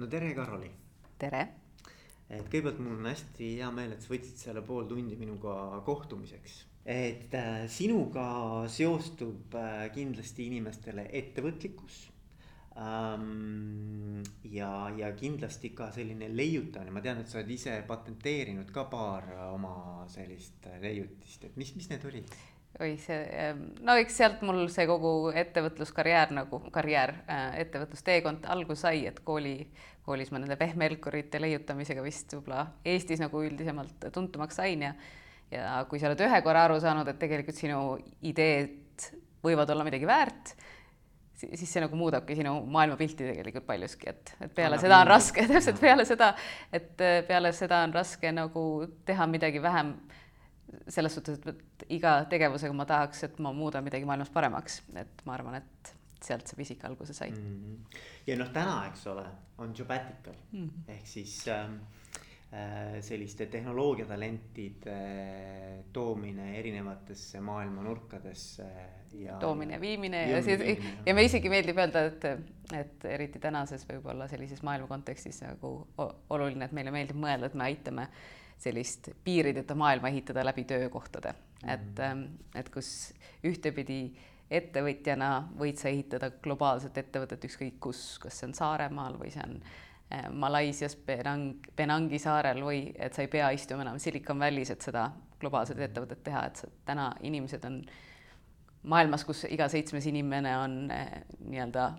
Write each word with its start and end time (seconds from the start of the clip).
no 0.00 0.06
tere, 0.08 0.32
Karoli. 0.32 0.70
tere. 1.20 1.40
et 2.30 2.46
kõigepealt 2.46 2.78
mul 2.80 2.94
on 2.94 3.08
hästi 3.10 3.48
hea 3.58 3.68
meel, 3.74 3.92
et 3.92 4.04
sa 4.04 4.12
võtsid 4.12 4.38
selle 4.38 4.62
pool 4.64 4.86
tundi 4.88 5.18
minuga 5.20 5.54
kohtumiseks. 5.84 6.54
et 6.88 7.34
äh, 7.36 7.66
sinuga 7.68 8.24
seostub 8.72 9.52
äh, 9.60 9.90
kindlasti 9.92 10.46
inimestele 10.48 11.04
ettevõtlikkus 11.20 11.98
ähm,. 12.80 14.22
ja, 14.48 14.72
ja 14.96 15.12
kindlasti 15.12 15.74
ka 15.76 15.90
selline 15.92 16.30
leiutamine, 16.32 16.96
ma 16.96 17.04
tean, 17.04 17.20
et 17.20 17.28
sa 17.28 17.42
oled 17.42 17.52
ise 17.52 17.76
patenteerinud 17.88 18.72
ka 18.72 18.86
paar 18.88 19.28
oma 19.50 20.06
sellist 20.08 20.70
leiutist, 20.80 21.44
et 21.44 21.60
mis, 21.60 21.74
mis 21.76 21.92
need 21.92 22.08
olid? 22.08 22.40
Oi, 22.78 22.94
see, 23.02 23.46
no 23.84 23.96
eks 24.00 24.18
sealt 24.20 24.42
mul 24.46 24.66
see 24.72 24.86
kogu 24.88 25.32
ettevõtluskarjäär 25.36 26.34
nagu 26.36 26.62
karjäär, 26.72 27.14
äh, 27.26 27.46
ettevõtlusteekond 27.64 28.46
alguse 28.52 28.86
sai, 28.86 29.06
et 29.10 29.18
kooli, 29.26 29.56
koolis 30.06 30.30
ma 30.30 30.40
nende 30.40 30.56
pehmehelkurite 30.60 31.40
leiutamisega 31.42 32.04
vist 32.04 32.36
võib-olla 32.36 32.68
Eestis 32.86 33.20
nagu 33.22 33.42
üldisemalt 33.46 34.10
tuntumaks 34.14 34.62
sain 34.62 34.86
ja 34.88 34.94
ja 35.50 35.84
kui 35.90 35.98
sa 35.98 36.06
oled 36.10 36.20
ühe 36.22 36.42
korra 36.46 36.66
aru 36.68 36.76
saanud, 36.82 37.08
et 37.10 37.18
tegelikult 37.18 37.58
sinu 37.58 37.80
ideed 38.26 39.06
võivad 39.42 39.70
olla 39.72 39.86
midagi 39.86 40.06
väärt, 40.06 40.52
siis 41.40 41.64
see 41.66 41.82
nagu 41.82 41.96
muudabki 41.96 42.36
sinu 42.38 42.52
maailmapilti 42.70 43.24
tegelikult 43.32 43.66
paljuski, 43.66 44.12
et, 44.12 44.34
et 44.44 44.54
peale 44.54 44.76
Anna 44.76 44.84
seda 44.84 45.00
on 45.02 45.10
raske, 45.10 45.46
täpselt 45.48 45.80
peale 45.82 46.04
seda, 46.08 46.32
et 46.72 46.92
peale 47.28 47.52
seda 47.56 47.82
on 47.86 47.94
raske 47.96 48.32
nagu 48.36 48.64
teha 49.08 49.26
midagi 49.30 49.62
vähem 49.62 49.94
selles 50.88 51.14
suhtes, 51.14 51.40
et 51.46 51.86
iga 51.96 52.18
tegevusega 52.30 52.74
ma 52.76 52.86
tahaks, 52.88 53.24
et 53.26 53.38
ma 53.42 53.52
muudan 53.52 53.84
midagi 53.84 54.06
maailmas 54.08 54.30
paremaks, 54.34 54.82
et 55.00 55.24
ma 55.26 55.34
arvan, 55.34 55.58
et 55.60 55.94
sealt 56.24 56.50
see 56.50 56.58
pisik 56.58 56.84
alguse 56.88 57.14
sai 57.16 57.30
mm. 57.30 57.36
-hmm. 57.36 57.98
ja 58.26 58.36
noh, 58.36 58.50
täna, 58.52 58.84
eks 58.90 59.06
ole, 59.06 59.24
on 59.58 59.74
Jobatical 59.78 60.34
mm 60.52 60.68
-hmm. 60.68 60.92
ehk 60.92 61.06
siis 61.06 61.48
ähm, 61.48 61.76
äh, 62.52 63.00
selliste 63.00 63.46
tehnoloogiatalentide 63.46 64.90
äh, 64.90 65.84
toomine 65.92 66.58
erinevatesse 66.58 67.40
maailma 67.40 67.82
nurkadesse 67.82 68.66
ja. 69.12 69.36
toomine 69.36 69.80
viimine 69.80 70.22
ja, 70.30 70.36
ja 70.36 70.42
siis 70.42 70.60
ja 71.06 71.14
me 71.14 71.22
isegi 71.22 71.48
meeldib 71.48 71.78
öelda, 71.78 72.04
et, 72.04 72.24
et 72.72 73.04
eriti 73.04 73.38
tänases 73.38 73.88
võib-olla 73.88 74.28
sellises 74.28 74.62
maailma 74.62 74.86
kontekstis 74.86 75.42
nagu 75.42 75.88
oluline, 76.30 76.64
et 76.64 76.72
meile 76.72 76.90
meeldib 76.90 77.16
mõelda, 77.16 77.46
et 77.46 77.54
me 77.54 77.64
aitame 77.64 78.02
äh, 78.02 78.40
sellist 78.60 79.10
piirideta 79.24 79.74
maailma 79.74 80.10
ehitada 80.12 80.44
läbi 80.44 80.64
töökohtade 80.64 81.32
mm, 81.32 81.68
-hmm. 81.68 81.74
et, 81.74 81.98
ähm, 81.98 82.24
et 82.54 82.68
kus 82.68 83.14
ühtepidi 83.44 84.00
ettevõtjana 84.50 85.30
võid 85.58 85.78
sa 85.78 85.88
ehitada 85.88 86.30
globaalset 86.42 86.98
ettevõtet 86.98 87.44
ükskõik 87.46 87.78
kus, 87.80 88.18
kas 88.18 88.38
see 88.38 88.48
on 88.48 88.54
Saaremaal 88.54 89.18
või 89.20 89.30
see 89.30 89.42
on 89.46 89.56
äh, 89.62 90.28
Malaisias 90.32 90.96
Penang, 90.96 91.66
Penangi 91.76 92.18
saarel 92.18 92.62
või 92.66 92.92
et 92.98 93.14
sa 93.14 93.22
ei 93.22 93.28
pea 93.28 93.50
istuma 93.54 93.86
enam 93.86 93.98
Silicon 93.98 94.38
Valley's, 94.38 94.70
et 94.70 94.82
seda 94.82 95.10
globaalset 95.40 95.78
ettevõtet 95.78 96.22
teha, 96.24 96.44
et 96.46 96.64
täna 96.84 97.14
inimesed 97.22 97.64
on 97.64 97.80
maailmas, 98.82 99.24
kus 99.24 99.44
iga 99.48 99.68
seitsmes 99.68 100.06
inimene 100.10 100.56
on 100.58 100.90
äh, 100.90 101.22
nii-öelda 101.46 101.90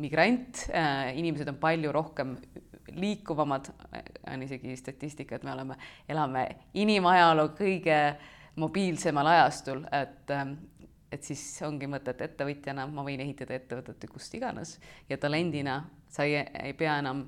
migrant 0.00 0.66
äh,, 0.74 1.16
inimesed 1.18 1.48
on 1.48 1.58
palju 1.62 1.92
rohkem 1.92 2.36
liikuvamad, 2.94 3.70
on 4.32 4.42
isegi 4.42 4.76
statistika, 4.76 5.36
et 5.36 5.44
me 5.44 5.52
oleme, 5.52 5.76
elame 6.08 6.44
inimajaloo 6.74 7.52
kõige 7.58 8.00
mobiilsemal 8.60 9.26
ajastul, 9.36 9.84
et 9.92 10.36
et 11.10 11.26
siis 11.26 11.42
ongi 11.66 11.88
mõtet 11.90 12.20
ettevõtjana, 12.22 12.84
ma 12.86 13.02
võin 13.02 13.18
ehitada 13.18 13.56
ettevõtet 13.56 14.04
kust 14.12 14.34
iganes 14.38 14.76
ja 15.08 15.18
talendina 15.18 15.80
sa 16.06 16.22
ei, 16.22 16.36
ei 16.62 16.74
pea 16.78 17.00
enam 17.02 17.24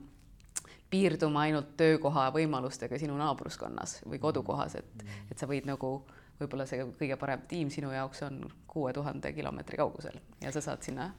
piirduma 0.93 1.47
ainult 1.49 1.73
töökoha 1.77 2.29
võimalustega 2.35 2.99
sinu 3.01 3.17
naabruskonnas 3.19 4.03
või 4.07 4.21
kodukohas, 4.23 4.77
et, 4.79 5.05
et 5.31 5.39
sa 5.41 5.49
võid 5.51 5.67
nagu 5.67 5.97
võib-olla 6.41 6.67
see 6.69 6.85
kõige 6.99 7.17
parem 7.19 7.43
tiim 7.49 7.71
sinu 7.75 7.91
jaoks 7.95 8.23
on 8.27 8.43
kuue 8.71 8.93
tuhande 8.95 9.33
kilomeetri 9.35 9.81
kaugusel 9.81 10.19
ja 10.43 10.53
sa 10.55 10.63
saad 10.65 10.87
sinna 10.87 11.11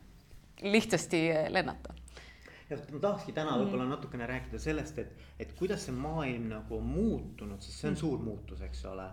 lihtsasti 0.63 1.25
lennata 1.51 1.95
ja 2.73 2.79
ma 2.93 3.01
tahakski 3.03 3.35
täna 3.35 3.53
mm. 3.53 3.63
võib-olla 3.63 3.87
natukene 3.91 4.27
rääkida 4.29 4.61
sellest, 4.61 4.99
et, 5.03 5.13
et 5.41 5.53
kuidas 5.59 5.85
see 5.87 5.95
maailm 5.95 6.49
nagu 6.51 6.79
on 6.79 6.87
muutunud, 6.89 7.61
sest 7.61 7.79
see 7.79 7.89
on 7.91 7.95
mm. 7.95 8.01
suur 8.01 8.23
muutus, 8.23 8.63
eks 8.65 8.83
ole. 8.89 9.07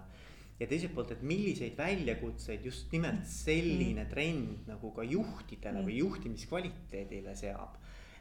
ja 0.61 0.69
teiselt 0.69 0.93
poolt, 0.97 1.15
et 1.15 1.23
milliseid 1.25 1.77
väljakutseid 1.79 2.65
just 2.69 2.93
nimelt 2.93 3.25
selline 3.29 4.05
mm. 4.05 4.11
trend 4.13 4.71
nagu 4.71 4.93
ka 4.97 5.07
juhtidele 5.09 5.85
või 5.87 6.01
juhtimiskvaliteedile 6.03 7.37
seab. 7.37 7.77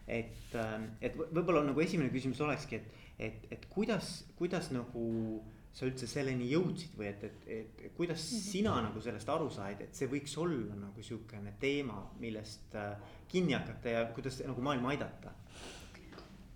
et, 0.08 0.56
ähm, 0.58 0.92
et 1.02 1.16
võib-olla 1.20 1.64
nagu 1.68 1.82
esimene 1.84 2.10
küsimus 2.10 2.42
olekski, 2.42 2.80
et, 2.80 3.08
et, 3.20 3.48
et 3.54 3.66
kuidas, 3.70 4.24
kuidas 4.40 4.72
nagu 4.74 5.06
sa 5.74 5.88
üldse 5.88 6.08
selleni 6.10 6.50
jõudsid 6.50 6.96
või 6.98 7.10
et, 7.12 7.24
et, 7.24 7.44
et, 7.48 7.84
et 7.86 7.94
kuidas 7.98 8.24
mm 8.24 8.38
-hmm. 8.38 8.48
sina 8.52 8.76
nagu 8.82 9.02
sellest 9.02 9.30
aru 9.30 9.50
said, 9.54 9.82
et 9.82 9.96
see 9.96 10.10
võiks 10.12 10.36
olla 10.38 10.76
nagu 10.76 11.04
sihukene 11.04 11.54
teema, 11.60 12.02
millest 12.20 12.76
äh, 12.76 12.98
kinni 13.28 13.54
hakata 13.54 13.90
ja 13.90 14.06
kuidas 14.16 14.42
nagu 14.46 14.62
maailma 14.62 14.96
aidata? 14.96 15.36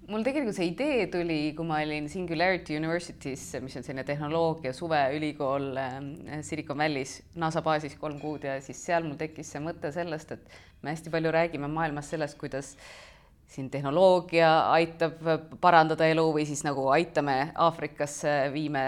mul 0.08 0.24
tegelikult 0.24 0.56
see 0.56 0.66
idee 0.68 1.08
tuli, 1.08 1.54
kui 1.56 1.66
ma 1.66 1.78
olin 1.80 2.10
Singularity 2.10 2.76
University's, 2.76 3.46
mis 3.64 3.78
on 3.80 3.84
selline 3.84 4.04
tehnoloogia 4.04 4.74
suveülikool 4.74 5.78
äh, 5.78 5.96
Silicon 6.42 6.78
Valley's 6.78 7.22
NASA 7.36 7.62
baasis 7.62 7.96
kolm 7.96 8.20
kuud 8.20 8.44
ja 8.44 8.60
siis 8.62 8.86
seal 8.86 9.08
mul 9.08 9.16
tekkis 9.16 9.52
see 9.52 9.64
mõte 9.64 9.92
sellest, 9.92 10.32
et 10.32 10.60
me 10.82 10.92
hästi 10.92 11.10
palju 11.10 11.32
räägime 11.32 11.68
maailmas 11.72 12.10
sellest, 12.10 12.38
kuidas 12.38 12.76
äh, 12.76 13.13
siin 13.54 13.70
tehnoloogia 13.70 14.50
aitab 14.74 15.20
parandada 15.62 16.08
elu 16.10 16.24
või 16.36 16.46
siis 16.50 16.64
nagu 16.66 16.88
aitame 16.94 17.36
Aafrikasse, 17.62 18.32
viime, 18.54 18.84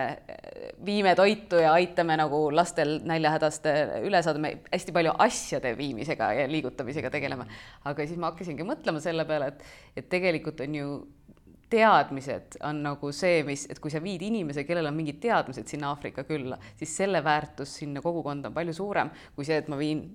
viime 0.86 1.14
toitu 1.18 1.60
ja 1.62 1.76
aitame 1.78 2.18
nagu 2.18 2.48
lastel 2.56 2.98
näljahädast 3.06 3.70
üle 4.02 4.24
saada, 4.26 4.42
me 4.42 4.56
hästi 4.72 4.96
palju 4.96 5.14
asjade 5.28 5.76
viimisega 5.78 6.32
ja 6.40 6.48
liigutamisega 6.50 7.14
tegeleme. 7.14 7.46
aga 7.86 8.08
siis 8.08 8.18
ma 8.18 8.32
hakkasingi 8.32 8.66
mõtlema 8.66 9.04
selle 9.04 9.28
peale, 9.30 9.54
et, 9.54 9.64
et 10.02 10.10
tegelikult 10.10 10.66
on 10.66 10.82
ju 10.82 10.90
teadmised 11.70 12.60
on 12.66 12.82
nagu 12.86 13.12
see, 13.14 13.42
mis, 13.46 13.66
et 13.70 13.80
kui 13.82 13.94
sa 13.94 14.02
viid 14.02 14.22
inimese, 14.26 14.66
kellel 14.66 14.90
on 14.90 14.98
mingid 14.98 15.22
teadmised 15.22 15.70
sinna 15.70 15.92
Aafrika 15.94 16.26
külla, 16.26 16.58
siis 16.78 16.94
selle 17.04 17.22
väärtus 17.26 17.80
sinna 17.82 18.02
kogukonda 18.06 18.50
on 18.50 18.58
palju 18.58 18.74
suurem 18.78 19.12
kui 19.36 19.46
see, 19.46 19.58
et 19.62 19.70
ma 19.70 19.78
viin 19.78 20.06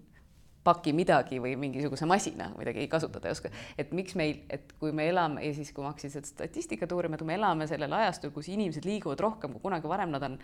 paki 0.65 0.93
midagi 0.93 1.39
või 1.41 1.55
mingisuguse 1.57 2.07
masina, 2.09 2.51
midagi 2.59 2.85
kasutada 2.91 3.31
ei 3.31 3.37
oska. 3.37 3.51
et 3.79 3.93
miks 3.97 4.15
meil, 4.19 4.43
et 4.51 4.75
kui 4.81 4.93
me 4.93 5.09
elame 5.09 5.45
ja 5.47 5.55
siis, 5.57 5.73
kui 5.73 5.85
ma 5.85 5.93
hakkasin 5.95 6.13
seda 6.13 6.29
statistikat 6.29 6.93
uurima, 6.93 7.17
et 7.17 7.25
me 7.25 7.39
elame 7.39 7.69
sellel 7.71 7.93
ajastul, 8.01 8.35
kus 8.35 8.51
inimesed 8.53 8.85
liiguvad 8.85 9.21
rohkem 9.25 9.57
kui 9.57 9.65
kunagi 9.65 9.89
varem, 9.89 10.13
nad 10.13 10.27
on 10.29 10.37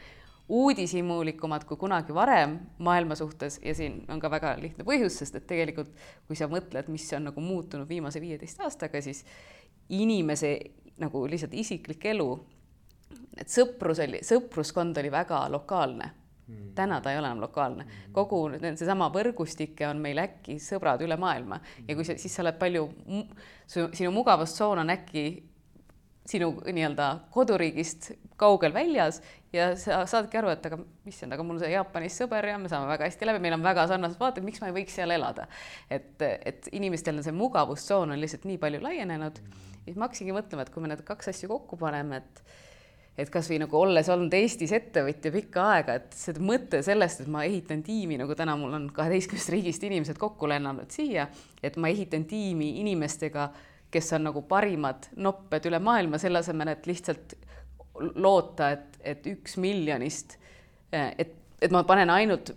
uudishimulikumad 0.48 1.66
kui 1.66 1.76
kunagi 1.76 2.14
varem 2.14 2.58
maailma 2.78 3.16
suhtes 3.18 3.60
ja 3.64 3.74
siin 3.74 4.04
on 4.08 4.20
ka 4.22 4.30
väga 4.30 4.54
lihtne 4.62 4.86
põhjus, 4.86 5.18
sest 5.20 5.36
et 5.36 5.46
tegelikult 5.46 5.92
kui 6.26 6.38
sa 6.38 6.48
mõtled, 6.48 6.88
mis 6.88 7.06
on 7.18 7.28
nagu 7.28 7.42
muutunud 7.42 7.88
viimase 7.88 8.22
viieteist 8.22 8.60
aastaga, 8.64 9.02
siis 9.02 9.24
inimese 9.92 10.58
nagu 11.02 11.26
lihtsalt 11.28 11.54
isiklik 11.54 12.04
elu, 12.14 12.28
et 13.36 13.50
sõprus 13.52 14.00
oli, 14.06 14.22
sõpruskond 14.24 14.96
oli 15.02 15.10
väga 15.12 15.44
lokaalne 15.52 16.14
Mm. 16.46 16.68
täna 16.78 17.00
ta 17.02 17.10
ei 17.10 17.18
ole 17.18 17.26
enam 17.26 17.40
lokaalne, 17.42 17.82
mm. 17.84 18.12
kogu 18.14 18.44
seesama 18.62 19.08
võrgustike 19.10 19.88
on 19.88 19.98
meil 19.98 20.20
äkki 20.22 20.60
sõbrad 20.62 21.02
üle 21.02 21.16
maailma 21.18 21.58
ja 21.88 21.96
kui 21.98 22.06
sa, 22.06 22.14
siis 22.22 22.36
sa 22.38 22.44
oled 22.44 22.54
palju, 22.60 22.84
sinu 23.66 24.12
mugavustsoon 24.14 24.84
on 24.84 24.94
äkki 24.94 25.26
sinu 26.26 26.52
nii-öelda 26.66 27.08
koduriigist 27.34 28.12
kaugel 28.38 28.74
väljas 28.74 29.20
ja 29.52 29.70
sa 29.78 30.02
saadki 30.06 30.38
aru, 30.38 30.50
et 30.52 30.66
aga 30.68 30.78
issand, 31.08 31.34
aga 31.34 31.44
mul 31.46 31.56
on 31.56 31.62
see 31.62 31.72
Jaapanis 31.72 32.18
sõber 32.20 32.46
ja 32.50 32.58
me 32.60 32.70
saame 32.70 32.90
väga 32.90 33.08
hästi 33.08 33.28
läbi, 33.28 33.42
meil 33.42 33.56
on 33.56 33.64
väga 33.64 33.86
sarnased 33.90 34.20
vaated, 34.20 34.46
miks 34.46 34.60
ma 34.62 34.70
ei 34.70 34.76
võiks 34.80 34.96
seal 34.98 35.14
elada. 35.14 35.46
et, 35.90 36.14
et 36.22 36.68
inimestel 36.76 37.18
on 37.18 37.26
see 37.26 37.34
mugavustsoon 37.36 38.14
on 38.14 38.22
lihtsalt 38.22 38.46
nii 38.48 38.58
palju 38.62 38.82
laienenud 38.84 39.40
mm. 39.42 39.66
siis 39.84 39.96
ma 39.98 40.08
hakkasingi 40.08 40.36
mõtlema, 40.36 40.66
et 40.66 40.74
kui 40.74 40.84
me 40.84 40.92
need 40.92 41.04
kaks 41.06 41.32
asja 41.32 41.50
kokku 41.50 41.78
paneme, 41.80 42.22
et 42.22 42.42
et 43.16 43.30
kasvõi 43.32 43.58
nagu 43.62 43.78
olles 43.80 44.08
olnud 44.12 44.34
Eestis 44.36 44.74
ettevõtja 44.76 45.32
pikka 45.32 45.68
aega, 45.72 45.96
et 46.00 46.16
see 46.16 46.36
mõte 46.42 46.82
sellest, 46.84 47.22
et 47.24 47.30
ma 47.32 47.46
ehitan 47.48 47.82
tiimi, 47.86 48.18
nagu 48.20 48.36
täna 48.36 48.56
mul 48.60 48.76
on 48.76 48.90
kaheteistkümnest 48.96 49.52
riigist 49.54 49.86
inimesed 49.88 50.20
kokku 50.20 50.48
lennanud 50.50 50.92
siia, 50.92 51.28
et 51.64 51.78
ma 51.80 51.92
ehitan 51.92 52.26
tiimi 52.28 52.74
inimestega, 52.82 53.48
kes 53.92 54.12
on 54.18 54.28
nagu 54.28 54.42
parimad 54.48 55.08
nopped 55.16 55.70
üle 55.70 55.80
maailma, 55.80 56.20
selle 56.20 56.42
asemel, 56.42 56.74
et 56.74 56.86
lihtsalt 56.90 57.36
loota, 58.20 58.70
et, 58.76 59.00
et 59.14 59.26
üks 59.32 59.56
miljonist, 59.62 60.36
et, 60.92 61.32
et 61.62 61.72
ma 61.72 61.80
panen 61.88 62.10
ainult 62.12 62.52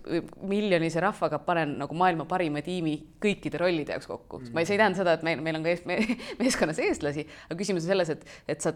miljonise 0.50 1.00
rahvaga, 1.00 1.40
panen 1.44 1.78
nagu 1.80 1.96
maailma 1.96 2.26
parima 2.28 2.60
tiimi 2.64 2.98
kõikide 3.22 3.60
rollide 3.62 3.96
jaoks 3.96 4.10
kokku. 4.10 4.42
Mm.. 4.42 4.52
ma 4.52 4.60
ei, 4.60 4.68
see 4.68 4.76
ei 4.76 4.82
tähenda 4.82 5.00
seda, 5.00 5.16
et 5.16 5.24
meil, 5.24 5.40
meil 5.44 5.60
on 5.60 5.64
ka 5.64 5.72
ees, 5.72 5.86
me, 5.88 5.96
meeskonnas 6.42 6.82
eestlasi, 6.84 7.24
aga 7.48 7.60
küsimus 7.62 7.86
on 7.86 7.94
selles, 7.94 8.12
et, 8.12 8.28
et 8.52 8.66
sa 8.66 8.74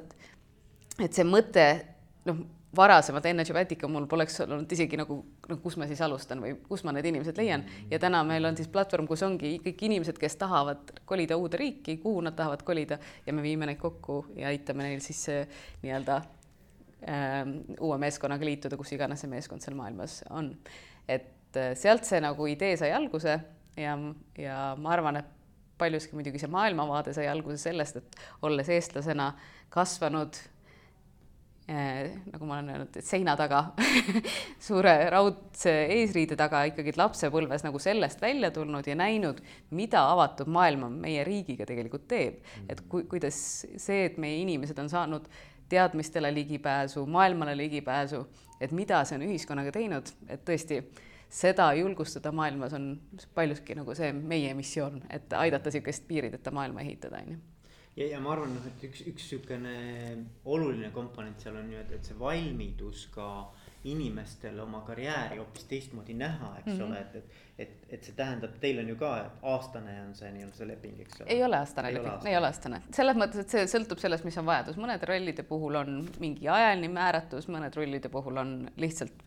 et 1.03 1.17
see 1.17 1.27
mõte, 1.27 1.65
noh, 2.29 2.45
varasemalt 2.77 3.27
enne 3.27 3.45
Geomatica 3.47 3.89
mul 3.91 4.07
poleks 4.11 4.41
olnud 4.45 4.71
isegi 4.75 4.99
nagu, 4.99 5.17
noh, 5.49 5.59
kus 5.63 5.77
ma 5.79 5.87
siis 5.91 6.01
alustan 6.05 6.43
või 6.43 6.55
kus 6.69 6.85
ma 6.87 6.95
need 6.95 7.07
inimesed 7.11 7.39
leian 7.39 7.65
ja 7.91 8.01
täna 8.03 8.23
meil 8.27 8.47
on 8.49 8.57
siis 8.59 8.71
platvorm, 8.73 9.07
kus 9.11 9.23
ongi 9.27 9.57
kõik 9.65 9.85
inimesed, 9.89 10.19
kes 10.21 10.39
tahavad 10.41 10.95
kolida 11.09 11.39
uude 11.41 11.61
riiki, 11.61 11.99
kuhu 12.03 12.25
nad 12.25 12.37
tahavad 12.39 12.65
kolida 12.67 12.99
ja 13.27 13.35
me 13.35 13.45
viime 13.45 13.69
neid 13.71 13.81
kokku 13.83 14.25
ja 14.39 14.51
aitame 14.51 14.89
neil 14.89 15.03
siis 15.05 15.23
nii-öelda 15.85 16.19
äh, 16.19 17.39
uue 17.81 17.99
meeskonnaga 18.03 18.49
liituda, 18.49 18.79
kus 18.81 18.95
iganes 18.97 19.23
see 19.25 19.31
meeskond 19.31 19.65
seal 19.65 19.79
maailmas 19.79 20.23
on. 20.31 20.55
et 21.09 21.57
äh, 21.61 21.75
sealt 21.79 22.09
see 22.09 22.23
nagu 22.25 22.49
idee 22.51 22.75
sai 22.81 22.93
alguse 22.97 23.39
ja, 23.77 23.99
ja 24.39 24.59
ma 24.79 24.97
arvan, 24.97 25.23
et 25.23 25.31
paljuski 25.79 26.15
muidugi 26.15 26.39
see 26.43 26.51
maailmavaade 26.51 27.15
sai 27.15 27.29
alguse 27.31 27.59
sellest, 27.59 27.99
et 27.99 28.19
olles 28.47 28.69
eestlasena 28.71 29.33
kasvanud 29.75 30.39
nagu 31.67 32.45
ma 32.45 32.59
olen 32.59 32.75
öelnud, 32.75 32.97
et 32.99 33.07
seina 33.07 33.33
taga 33.41 33.63
suure 34.67 34.93
raudse 35.13 35.73
eesriide 35.95 36.37
taga 36.37 36.61
ikkagi 36.69 36.93
lapsepõlves 37.01 37.65
nagu 37.65 37.81
sellest 37.81 38.21
välja 38.21 38.51
tulnud 38.53 38.85
ja 38.85 38.97
näinud, 39.01 39.41
mida 39.73 40.03
avatud 40.11 40.51
maailm 40.53 40.85
meie 41.01 41.25
riigiga 41.25 41.65
tegelikult 41.69 42.05
teeb. 42.11 42.43
et 42.69 42.85
ku, 42.89 43.07
kuidas 43.09 43.39
see, 43.81 44.05
et 44.11 44.21
meie 44.21 44.43
inimesed 44.43 44.79
on 44.79 44.93
saanud 44.93 45.31
teadmistele 45.73 46.35
ligipääsu, 46.35 47.07
maailmale 47.07 47.57
ligipääsu, 47.57 48.21
et 48.61 48.73
mida 48.73 49.01
see 49.09 49.17
on 49.17 49.25
ühiskonnaga 49.31 49.73
teinud, 49.73 50.13
et 50.29 50.45
tõesti 50.45 50.83
seda 51.33 51.71
julgustada 51.81 52.33
maailmas 52.33 52.77
on 52.77 52.93
paljuski 53.35 53.81
nagu 53.81 53.97
see 53.97 54.13
meie 54.13 54.53
missioon, 54.55 55.01
et 55.09 55.33
aidata 55.33 55.73
niisugust 55.73 56.05
piirideta 56.13 56.53
maailma 56.53 56.85
ehitada, 56.85 57.25
on 57.25 57.37
ju 57.39 57.43
ja, 57.97 58.07
ja 58.07 58.21
ma 58.21 58.35
arvan, 58.35 58.55
noh, 58.57 58.67
et 58.71 58.87
üks, 58.89 59.05
üks 59.11 59.29
sihukene 59.31 59.75
oluline 60.51 60.91
komponent 60.95 61.43
seal 61.43 61.59
on 61.61 61.71
ju, 61.73 61.81
et, 61.81 61.93
et 61.99 62.11
see 62.11 62.19
valmidus 62.19 63.07
ka 63.15 63.29
inimestel 63.85 64.59
oma 64.61 64.81
karjääri 64.87 65.39
hoopis 65.39 65.65
teistmoodi 65.69 66.15
näha, 66.15 66.55
eks 66.59 66.67
mm 66.67 66.79
-hmm. 66.79 66.87
ole, 66.87 67.01
et, 67.01 67.17
et 67.17 67.45
et, 67.59 67.75
et 67.89 68.03
see 68.03 68.15
tähendab, 68.19 68.57
teil 68.63 68.81
on 68.83 68.89
ju 68.91 68.97
ka, 68.99 69.11
et 69.23 69.45
aastane 69.47 69.93
on 70.03 70.11
see 70.19 70.31
nii-öelda 70.35 70.59
see 70.59 70.67
leping, 70.67 70.97
eks 71.05 71.21
ole. 71.21 71.29
ei 71.31 71.45
ole 71.47 71.59
aastane 71.61 71.93
leping, 71.95 72.27
ei 72.27 72.37
ole 72.39 72.49
aastane, 72.49 72.81
selles 72.97 73.19
mõttes, 73.21 73.45
et 73.45 73.55
see 73.55 73.63
sõltub 73.71 74.03
sellest, 74.03 74.27
mis 74.27 74.39
on 74.41 74.49
vajadus, 74.49 74.79
mõnede 74.81 75.07
rollide 75.07 75.45
puhul 75.47 75.79
on 75.79 76.01
mingi 76.23 76.49
ajaline 76.51 76.91
määratus, 76.91 77.47
mõned 77.53 77.79
rollide 77.79 78.11
puhul 78.11 78.43
on 78.43 78.55
lihtsalt, 78.83 79.23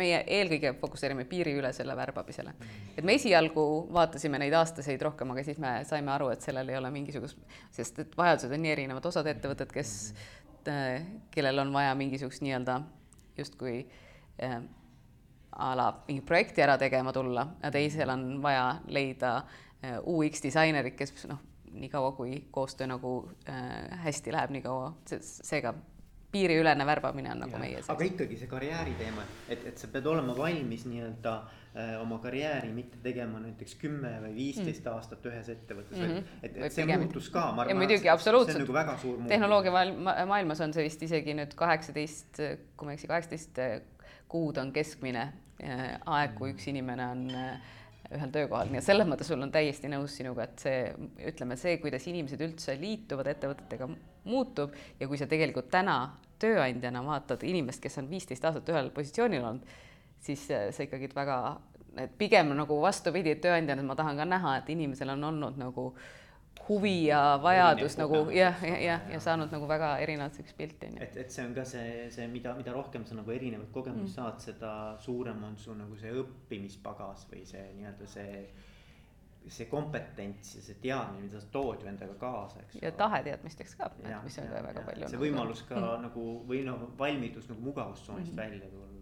meie 0.00 0.22
eelkõige 0.26 0.74
fokusseerime 0.82 1.28
piiriülesele 1.30 1.96
värbamisele. 2.02 2.54
et 2.96 3.06
me 3.06 3.14
esialgu 3.20 3.66
vaatasime 3.94 4.42
neid 4.42 4.58
aastaseid 4.58 5.02
rohkem, 5.06 5.30
aga 5.30 5.46
siis 5.46 5.62
me 5.62 5.76
saime 5.86 6.10
aru, 6.16 6.32
et 6.34 6.42
sellel 6.42 6.74
ei 6.74 6.80
ole 6.80 6.90
mingisugust, 6.90 7.38
sest 7.70 8.02
et 8.02 8.18
vajadused 8.18 8.50
on 8.50 8.66
nii 8.66 8.78
erinevad, 8.78 9.06
osad 9.06 9.30
ettevõtted, 9.30 9.70
kes, 9.70 9.98
kellel 11.30 11.62
on 11.62 11.70
vaja 11.72 11.94
mingisugust 11.94 12.42
nii-öelda 12.42 12.82
justkui 13.38 13.86
eh, 14.38 14.60
a 15.52 15.74
la 15.76 15.90
mingi 16.08 16.22
projekti 16.26 16.62
ära 16.62 16.76
tegema 16.78 17.12
tulla 17.12 17.46
ja 17.62 17.70
teisel 17.74 18.10
on 18.10 18.42
vaja 18.42 18.80
leida 18.88 19.36
äh, 19.84 19.98
UX 20.06 20.42
disainerit, 20.42 20.96
kes 20.96 21.26
noh, 21.28 21.40
niikaua 21.72 22.12
kui 22.12 22.44
koostöö 22.50 22.86
nagu 22.90 23.14
äh, 23.48 24.02
hästi 24.04 24.32
läheb, 24.32 24.54
nii 24.54 24.62
kaua. 24.62 24.92
Seega 25.20 25.74
piiriülene 26.32 26.86
värbamine 26.86 27.32
on 27.32 27.40
nagu 27.44 27.56
ja, 27.56 27.62
meie. 27.62 27.80
aga 27.94 28.06
ikkagi 28.06 28.36
see 28.38 28.50
karjääri 28.50 28.92
teema, 28.98 29.24
et, 29.48 29.64
et 29.72 29.80
sa 29.80 29.90
pead 29.92 30.06
olema 30.10 30.36
valmis 30.36 30.84
nii-öelda 30.86 31.32
äh, 31.36 31.94
oma 32.00 32.20
karjääri 32.22 32.70
mitte 32.74 33.00
tegema 33.02 33.40
näiteks 33.42 33.74
kümme 33.80 34.12
või 34.24 34.34
viisteist 34.36 34.84
mm. 34.84 34.94
aastat 34.94 35.26
ühes 35.30 35.50
ettevõttes 35.54 35.98
mm, 35.98 36.12
-hmm. 36.12 36.36
et, 36.42 36.56
et 36.56 36.76
see 36.76 36.86
pigem. 36.86 37.06
muutus 37.06 37.30
ka. 37.34 37.48
ja 37.68 37.78
muidugi 37.78 38.12
absoluutselt. 38.12 38.56
see 38.56 38.62
on 38.62 38.66
nagu 38.68 38.78
väga 38.78 38.98
suur 39.02 39.16
muutus. 39.18 39.32
tehnoloogia 39.34 40.26
maailmas 40.30 40.62
on 40.66 40.76
see 40.76 40.86
vist 40.86 41.02
isegi 41.08 41.34
nüüd 41.38 41.56
kaheksateist, 41.58 42.44
kui 42.76 42.86
ma 42.86 42.94
ei 42.94 43.00
eksi, 43.00 43.10
kaheksateist 43.10 43.62
kuud 44.30 44.62
on 44.62 44.72
keskmine 44.72 45.26
äh, 45.64 45.84
aeg, 46.06 46.38
kui 46.38 46.54
üks 46.54 46.68
inimene 46.70 47.10
on 47.10 47.26
äh, 47.34 47.76
ühel 48.10 48.32
töökohal, 48.34 48.70
nii 48.70 48.80
et 48.80 48.86
selles 48.86 49.06
mõttes 49.06 49.28
sul 49.30 49.42
on 49.42 49.52
täiesti 49.54 49.90
nõus 49.90 50.16
sinuga, 50.18 50.46
et 50.48 50.62
see, 50.64 50.78
ütleme, 51.30 51.58
see, 51.60 51.76
kuidas 51.82 52.06
inimesed 52.10 52.40
üldse 52.42 52.74
liituvad 52.78 53.30
ettevõtetega, 53.34 53.86
muutub 54.24 54.74
ja 55.00 55.08
kui 55.08 55.18
sa 55.18 55.28
tegelikult 55.30 55.70
täna 55.70 55.96
tööandjana 56.40 57.02
vaatad 57.04 57.42
inimest, 57.44 57.82
kes 57.82 57.98
on 58.00 58.08
viisteist 58.10 58.44
aastat 58.44 58.68
ühel 58.72 58.90
positsioonil 58.94 59.44
olnud, 59.44 59.74
siis 60.20 60.46
see 60.48 60.86
ikkagi 60.86 61.10
väga, 61.14 61.36
et 62.00 62.16
pigem 62.18 62.54
nagu 62.56 62.80
vastupidi, 62.80 63.34
et 63.36 63.42
tööandjana 63.44 63.84
ma 63.84 63.96
tahan 63.98 64.16
ka 64.16 64.28
näha, 64.28 64.56
et 64.60 64.72
inimesel 64.72 65.12
on 65.16 65.28
olnud 65.32 65.60
nagu 65.60 65.90
äh, 65.90 66.08
huvi 66.68 67.06
ja 67.06 67.40
vajadus 67.42 67.96
nagu 67.98 68.16
jah, 68.30 68.64
jah, 68.64 68.82
jah, 68.82 69.06
ja 69.12 69.20
saanud 69.20 69.52
nagu 69.52 69.68
väga 69.68 69.90
erinevat 69.98 70.38
pilti 70.56 70.86
on 70.86 70.98
ju. 70.98 71.02
et, 71.02 71.16
et 71.16 71.30
see 71.30 71.44
on 71.44 71.54
ka 71.54 71.64
see, 71.64 72.08
see, 72.14 72.26
mida, 72.28 72.54
mida 72.58 72.72
rohkem 72.72 73.06
sa 73.06 73.16
nagu 73.18 73.32
erinevaid 73.34 73.70
kogemusi 73.74 74.04
mm. 74.04 74.14
saad, 74.14 74.40
seda 74.44 74.72
suurem 75.02 75.42
on 75.44 75.56
su 75.58 75.74
nagu 75.74 75.96
see 75.98 76.12
õppimispagas 76.22 77.26
või 77.32 77.46
see 77.48 77.64
nii-öelda 77.78 78.10
see 78.10 78.44
see 79.48 79.66
kompetents 79.66 80.54
ja 80.56 80.62
see 80.62 80.76
teadmine, 80.82 81.24
mida 81.24 81.40
sa 81.40 81.48
tood 81.52 81.82
ju 81.82 81.88
endaga 81.88 82.14
kaasa, 82.20 82.60
eks. 82.60 82.78
ja 82.82 82.92
tahe 82.92 83.22
teadmisteks 83.24 83.74
ka, 83.78 83.90
mis 84.24 84.38
on 84.38 84.48
ka 84.52 84.62
väga 84.68 84.84
palju. 84.86 85.08
see 85.08 85.16
nagu 85.16 85.24
võimalus 85.24 85.64
ka 85.68 85.80
mm. 85.80 86.06
nagu 86.06 86.26
või 86.50 86.62
noh, 86.66 86.86
valmidus 86.98 87.48
nagu 87.48 87.64
mugavustsoonist 87.70 88.32
mm 88.32 88.38
-hmm. 88.38 88.42
välja 88.42 88.70
tulla 88.70 88.99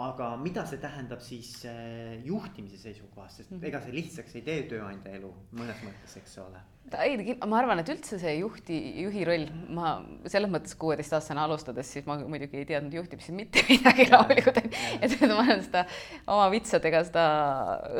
aga 0.00 0.32
mida 0.40 0.64
see 0.64 0.80
tähendab 0.80 1.20
siis 1.20 1.50
äh, 1.68 2.16
juhtimise 2.24 2.78
seisukohast, 2.80 3.36
sest 3.36 3.50
mm 3.50 3.58
-hmm. 3.58 3.66
ega 3.68 3.80
see 3.80 3.92
lihtsaks 3.92 4.36
ei 4.36 4.42
tee 4.42 4.62
tööandja 4.70 5.12
elu 5.18 5.32
mõnes 5.52 5.82
mõttes, 5.84 6.16
eks 6.16 6.38
ole. 6.38 6.62
ei, 7.04 7.36
ma 7.46 7.58
arvan, 7.58 7.78
et 7.78 7.88
üldse 7.92 8.18
see 8.18 8.32
juhti, 8.38 8.78
juhi 9.02 9.24
roll, 9.24 9.46
ma 9.68 9.92
selles 10.26 10.50
mõttes 10.50 10.74
kuueteistaastasena 10.80 11.44
alustades, 11.44 11.92
siis 11.92 12.06
ma 12.06 12.16
muidugi 12.16 12.56
ei 12.56 12.64
teadnud 12.64 12.94
juhtimisest 12.94 13.36
mitte 13.36 13.64
midagi 13.68 14.08
loomulikult, 14.10 14.64
et 15.02 15.20
ma 15.20 15.44
olen 15.44 15.62
seda 15.62 15.84
oma 16.26 16.50
vitsadega 16.50 17.04
seda 17.04 17.28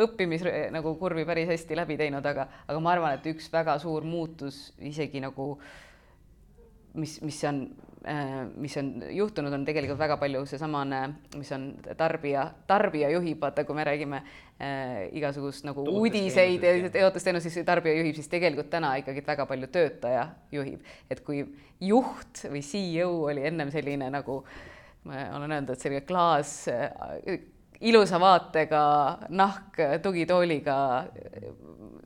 õppimis 0.06 0.48
nagu 0.72 0.96
kurvi 0.96 1.24
päris 1.28 1.48
hästi 1.48 1.76
läbi 1.76 2.00
teinud, 2.00 2.26
aga, 2.26 2.48
aga 2.66 2.80
ma 2.80 2.96
arvan, 2.96 3.20
et 3.20 3.32
üks 3.36 3.52
väga 3.52 3.78
suur 3.78 4.02
muutus 4.04 4.72
isegi 4.80 5.20
nagu 5.20 5.58
mis, 6.94 7.20
mis 7.22 7.44
on 7.48 7.64
Äh, 8.08 8.46
mis 8.56 8.76
on 8.76 9.04
juhtunud, 9.10 9.52
on 9.54 9.64
tegelikult 9.64 10.00
väga 10.00 10.16
palju 10.18 10.40
seesamane, 10.50 11.02
mis 11.38 11.52
on 11.54 11.68
tarbija, 11.98 12.48
tarbija 12.66 13.12
juhib, 13.12 13.38
vaata, 13.44 13.62
kui 13.68 13.76
me 13.78 13.84
räägime 13.86 14.18
äh, 14.18 15.04
igasugust 15.14 15.62
nagu 15.68 15.84
uudiseid 15.86 16.66
ja 16.66 16.90
teotusteenuseid, 16.90 17.54
siis 17.54 17.68
tarbija 17.68 18.00
juhib, 18.00 18.16
siis 18.18 18.30
tegelikult 18.32 18.72
täna 18.72 18.96
ikkagi 18.98 19.22
väga 19.26 19.46
palju 19.46 19.70
töötaja 19.70 20.24
juhib. 20.50 20.82
et 21.10 21.22
kui 21.22 21.44
juht 21.78 22.42
või 22.50 22.64
CEO 22.66 23.12
oli 23.30 23.46
ennem 23.52 23.70
selline 23.70 24.10
nagu 24.10 24.40
ma 25.06 25.28
olen 25.36 25.54
öelnud, 25.60 25.70
et 25.70 25.86
selline 25.86 26.02
klaas 26.08 26.56
äh, 26.72 27.38
ilusa 27.86 28.18
vaatega 28.18 28.82
nahk 29.30 29.78
tugitooliga 30.02 30.80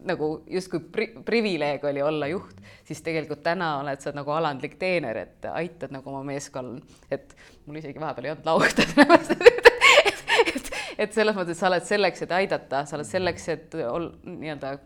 nagu 0.07 0.31
justkui 0.51 0.81
pri 0.93 1.09
privileeg 1.27 1.85
oli 1.85 2.03
olla 2.03 2.29
juht, 2.31 2.59
siis 2.87 3.03
tegelikult 3.05 3.43
täna 3.45 3.77
oled 3.81 4.03
sa 4.03 4.13
nagu 4.17 4.33
alandlik 4.35 4.77
teener, 4.81 5.19
et 5.27 5.49
aitad 5.53 5.95
nagu 5.95 6.11
oma 6.13 6.23
meeskonnal, 6.27 6.81
et 7.11 7.35
mul 7.67 7.81
isegi 7.81 8.03
vahepeal 8.03 8.29
ei 8.29 8.35
olnud 8.35 8.51
lauda 8.51 8.87
et, 9.27 10.53
et, 10.55 10.71
et 11.07 11.17
selles 11.17 11.37
mõttes 11.37 11.59
sa 11.59 11.71
oled 11.71 11.87
selleks, 11.87 12.25
et 12.27 12.37
aidata, 12.39 12.85
sa 12.87 12.99
oled 12.99 13.09
selleks, 13.09 13.49
et 13.55 13.77
ol, 13.87 14.11
nii-öelda 14.27 14.77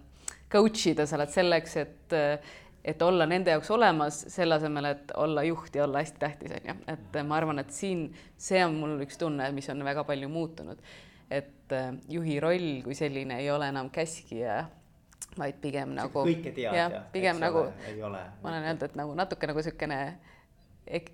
coach 0.51 0.89
ida, 0.91 1.07
sa 1.07 1.21
oled 1.21 1.33
selleks, 1.35 1.79
et 1.85 2.19
et 2.81 3.03
olla 3.05 3.27
nende 3.29 3.53
jaoks 3.53 3.69
olemas, 3.77 4.23
selle 4.33 4.57
asemel, 4.57 4.87
et 4.95 5.13
olla 5.21 5.43
juht 5.45 5.75
ja 5.77 5.85
olla 5.85 6.01
hästi 6.01 6.21
tähtis, 6.23 6.55
on 6.57 6.71
ju, 6.71 6.75
et 6.89 7.19
ma 7.29 7.37
arvan, 7.37 7.61
et 7.61 7.75
siin 7.77 8.07
see 8.41 8.63
on 8.65 8.79
mul 8.81 8.95
üks 9.05 9.21
tunne, 9.21 9.51
mis 9.53 9.69
on 9.69 9.85
väga 9.85 10.05
palju 10.09 10.31
muutunud. 10.33 10.81
et 11.31 11.75
juhi 12.11 12.41
roll 12.43 12.81
kui 12.83 12.97
selline 12.99 13.37
ei 13.39 13.51
ole 13.55 13.69
enam 13.71 13.91
käskija 13.95 14.65
vaid 15.39 15.61
pigem 15.63 15.95
nagu. 15.95 16.25
kõike 16.27 16.53
tead 16.55 16.75
ja, 16.75 16.89
ja 16.91 17.01
pigem 17.13 17.41
nagu, 17.43 17.67
ma 18.43 18.53
olen 18.53 18.63
öelnud, 18.65 18.85
et 18.89 18.99
nagu 18.99 19.17
natuke 19.19 19.51
nagu 19.51 19.63
niisugune 19.63 20.01
ek, 20.91 21.13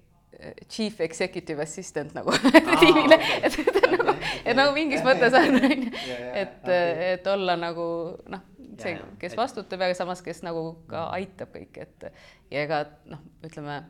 chief 0.69 1.01
executive 1.01 1.63
assistant 1.63 2.13
nagu 2.17 2.33
tiimile, 2.83 3.19
et, 3.43 3.59
et, 3.59 3.71
et 3.71 3.89
nagu, 3.93 4.15
et 4.49 4.59
nagu 4.59 4.75
mingis 4.77 5.05
mõttes 5.07 5.37
on, 5.41 5.59
on 5.61 5.87
ju, 5.87 5.93
et, 6.33 6.69
et 7.13 7.31
olla 7.33 7.57
nagu 7.61 7.87
noh, 8.33 8.45
see, 8.81 8.97
kes 9.21 9.37
vastutab 9.39 9.87
ja 9.87 9.93
samas, 9.97 10.25
kes 10.25 10.43
nagu 10.47 10.69
ka 10.91 11.09
aitab 11.17 11.55
kõiki, 11.57 11.87
et 11.87 12.11
ja 12.53 12.67
ega 12.67 12.85
noh, 13.11 13.23
ütleme 13.47 13.83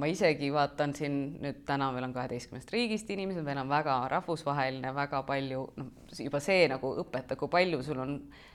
ma 0.00 0.08
isegi 0.08 0.48
vaatan 0.54 0.94
siin 0.96 1.16
nüüd 1.42 1.64
täna 1.68 1.90
meil 1.92 2.06
on 2.06 2.14
kaheteistkümnest 2.14 2.70
riigist 2.72 3.10
inimesed, 3.12 3.44
meil 3.44 3.58
on 3.60 3.68
väga 3.68 3.96
rahvusvaheline, 4.12 4.94
väga 4.96 5.24
palju, 5.28 5.66
noh, 5.76 5.90
juba 6.16 6.40
see 6.42 6.64
nagu 6.70 6.94
õpetab, 7.02 7.36
kui 7.40 7.52
palju 7.52 7.82
sul 7.84 8.00
on 8.06 8.16
Äh, 8.24 8.49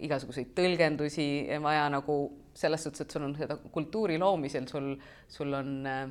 igasuguseid 0.00 0.54
tõlgendusi 0.56 1.26
vaja 1.60 1.88
nagu 1.92 2.16
selles 2.56 2.82
suhtes, 2.84 3.04
et 3.04 3.14
sul 3.14 3.26
on 3.26 3.36
seda 3.38 3.56
kultuuri 3.72 4.18
loomisel, 4.20 4.66
sul, 4.70 4.92
sul 5.30 5.54
on 5.56 5.70
äh, 5.88 6.02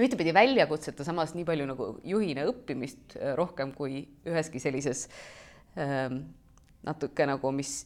ühtepidi 0.00 0.34
väljakutset 0.34 0.98
ja 0.98 1.06
samas 1.06 1.36
nii 1.36 1.46
palju 1.48 1.68
nagu 1.68 1.88
juhina 2.08 2.46
õppimist 2.50 3.16
äh, 3.18 3.34
rohkem 3.38 3.74
kui 3.76 4.02
üheski 4.28 4.62
sellises 4.62 5.06
ähm, 5.78 6.24
natuke 6.86 7.26
nagu, 7.28 7.52
mis 7.54 7.82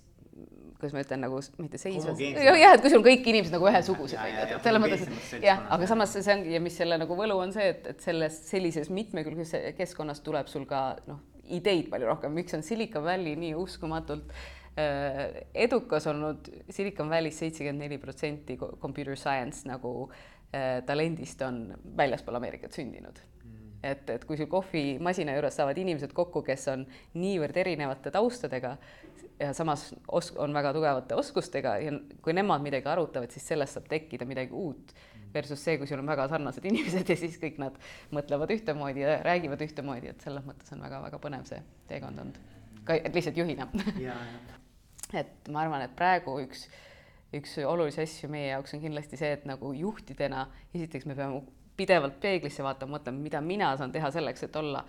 kuidas 0.77 0.93
ma 0.93 1.01
ütlen, 1.01 1.23
nagu 1.25 1.39
mitte 1.63 1.79
seisvas, 1.81 2.19
jah, 2.21 2.75
et 2.75 2.83
kui 2.85 2.91
sul 2.93 3.01
on 3.01 3.07
kõik 3.07 3.29
inimesed 3.31 3.55
nagu 3.55 3.69
ühesugused, 3.71 4.19
Ja, 4.19 4.27
on 4.27 4.35
ja, 4.35 4.43
ju, 4.51 4.59
et 4.59 4.67
selles 4.69 4.83
mõttes, 4.83 5.31
jah, 5.41 5.63
aga 5.73 5.89
samas 5.89 6.13
see 6.13 6.35
ongi 6.35 6.53
ja 6.53 6.61
mis 6.61 6.77
selle 6.77 6.99
nagu 7.01 7.17
võlu 7.17 7.39
on 7.41 7.55
see, 7.55 7.71
et, 7.73 7.89
et 7.95 8.05
selles 8.05 8.37
sellises 8.51 8.93
mitmekülgses 8.93 9.73
keskkonnas 9.79 10.21
tuleb 10.27 10.53
sul 10.53 10.69
ka 10.69 10.91
noh, 11.09 11.23
ideid 11.49 11.89
palju 11.89 12.11
rohkem, 12.11 12.37
miks 12.37 12.59
on 12.59 12.65
Silicon 12.67 13.07
Valley 13.07 13.39
nii 13.41 13.55
uskumatult 13.57 14.29
äh, 14.29 14.56
edukas 14.77 16.07
olnud 16.11 16.51
Silicon 16.69 17.09
Valley's 17.09 17.39
seitsekümmend 17.41 17.87
neli 17.87 17.97
protsenti 17.99 18.59
computer 18.59 19.17
science 19.17 19.65
nagu 19.69 20.11
äh, 20.53 20.83
talendist 20.87 21.41
on 21.47 21.63
väljaspool 21.97 22.37
Ameerikat 22.37 22.77
sündinud 22.77 23.23
et, 23.91 24.11
et 24.11 24.25
kui 24.27 24.39
sul 24.39 24.49
kohvimasina 24.51 25.35
juures 25.37 25.57
saavad 25.59 25.79
inimesed 25.81 26.13
kokku, 26.17 26.43
kes 26.47 26.69
on 26.73 26.85
niivõrd 27.19 27.57
erinevate 27.63 28.13
taustadega 28.15 28.77
ja 29.41 29.53
samas 29.57 29.89
os-, 30.09 30.33
on 30.41 30.55
väga 30.57 30.73
tugevate 30.77 31.19
oskustega 31.19 31.77
ja 31.83 31.95
kui 32.25 32.35
nemad 32.37 32.65
midagi 32.65 32.89
arutavad, 32.91 33.33
siis 33.33 33.47
sellest 33.53 33.77
saab 33.77 33.89
tekkida 33.93 34.29
midagi 34.29 34.57
uut. 34.57 34.95
Versus 35.35 35.61
see, 35.61 35.77
kui 35.77 35.89
sul 35.91 36.01
on 36.01 36.09
väga 36.09 36.29
sarnased 36.33 36.65
inimesed 36.71 37.11
ja 37.13 37.17
siis 37.21 37.37
kõik 37.43 37.59
nad 37.61 37.81
mõtlevad 38.15 38.53
ühtemoodi 38.55 39.05
ja 39.05 39.19
räägivad 39.27 39.65
ühtemoodi, 39.67 40.13
et 40.15 40.23
selles 40.25 40.47
mõttes 40.47 40.73
on 40.73 40.85
väga-väga 40.87 41.21
põnev 41.23 41.49
see 41.49 41.61
teekond 41.91 42.25
olnud. 42.25 42.39
ka 42.87 42.97
et 42.97 43.19
lihtsalt 43.19 43.37
juhina 43.37 43.69
ja, 44.01 44.15
ja 44.15 44.57
et 45.15 45.51
ma 45.53 45.63
arvan, 45.63 45.85
et 45.87 45.95
praegu 45.97 46.39
üks, 46.43 46.67
üks 47.37 47.59
olulisi 47.67 48.03
asju 48.03 48.31
meie 48.33 48.51
jaoks 48.51 48.75
on 48.75 48.83
kindlasti 48.83 49.19
see, 49.21 49.35
et 49.37 49.45
nagu 49.49 49.73
juhtidena 49.77 50.47
esiteks 50.75 51.07
me 51.07 51.15
peame 51.19 51.43
pidevalt 51.77 52.19
peeglisse 52.21 52.65
vaatama, 52.65 52.97
mõtlema, 52.97 53.23
mida 53.23 53.41
mina 53.45 53.71
saan 53.77 53.93
teha 53.93 54.11
selleks, 54.15 54.47
et 54.47 54.57
olla, 54.57 54.83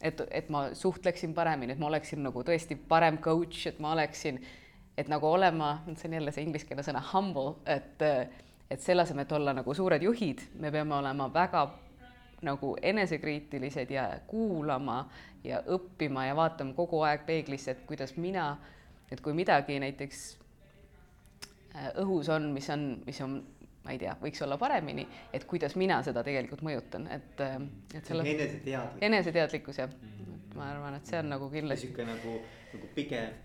et, 0.00 0.22
et 0.30 0.50
ma 0.52 0.68
suhtleksin 0.78 1.34
paremini, 1.34 1.74
et 1.74 1.82
ma 1.82 1.90
oleksin 1.90 2.22
nagu 2.22 2.44
tõesti 2.46 2.78
parem 2.88 3.18
coach, 3.22 3.66
et 3.66 3.80
ma 3.82 3.92
oleksin, 3.96 4.38
et 4.98 5.10
nagu 5.10 5.26
olema, 5.26 5.80
see 5.96 6.08
on 6.08 6.18
jälle 6.20 6.34
see 6.34 6.46
ingliskeelne 6.46 6.86
sõna 6.86 7.02
humble, 7.12 7.58
et, 7.66 8.04
et 8.70 8.82
selle 8.82 9.02
asemel, 9.02 9.26
et 9.26 9.36
olla 9.36 9.54
nagu 9.58 9.74
suured 9.74 10.02
juhid, 10.06 10.46
me 10.62 10.70
peame 10.70 10.94
olema 11.00 11.26
väga 11.34 11.66
nagu 12.46 12.76
enesekriitilised 12.82 13.90
ja 13.92 14.06
kuulama 14.26 15.02
ja 15.44 15.60
õppima 15.68 16.24
ja 16.24 16.36
vaatama 16.36 16.72
kogu 16.76 17.02
aeg 17.04 17.26
peeglisse, 17.26 17.74
et 17.74 17.82
kuidas 17.88 18.14
mina, 18.16 18.54
et 19.10 19.20
kui 19.20 19.32
midagi 19.36 19.78
näiteks 19.82 20.20
äh, 21.76 21.90
õhus 22.02 22.28
on, 22.34 22.50
mis 22.54 22.68
on, 22.70 22.84
mis 23.06 23.20
on, 23.24 23.38
ma 23.84 23.94
ei 23.94 23.98
tea, 23.98 24.14
võiks 24.22 24.42
olla 24.44 24.58
paremini, 24.60 25.06
et 25.32 25.44
kuidas 25.48 25.76
mina 25.80 26.02
seda 26.06 26.22
tegelikult 26.26 26.62
mõjutan, 26.66 27.06
et, 27.14 27.40
äh, 27.40 27.56
et 27.94 28.06
selle 28.06 28.24
eneseteadlik. 28.26 29.02
eneseteadlikkus 29.10 29.78
jah, 29.82 29.92
ma 30.54 30.70
arvan, 30.74 30.94
et 30.98 31.06
see 31.06 31.18
on 31.22 31.30
nagu 31.32 31.50
kindlasti 31.50 31.86
sihuke 31.88 32.04
nagu, 32.08 32.38
nagu 32.74 32.90
pigem, 32.94 33.36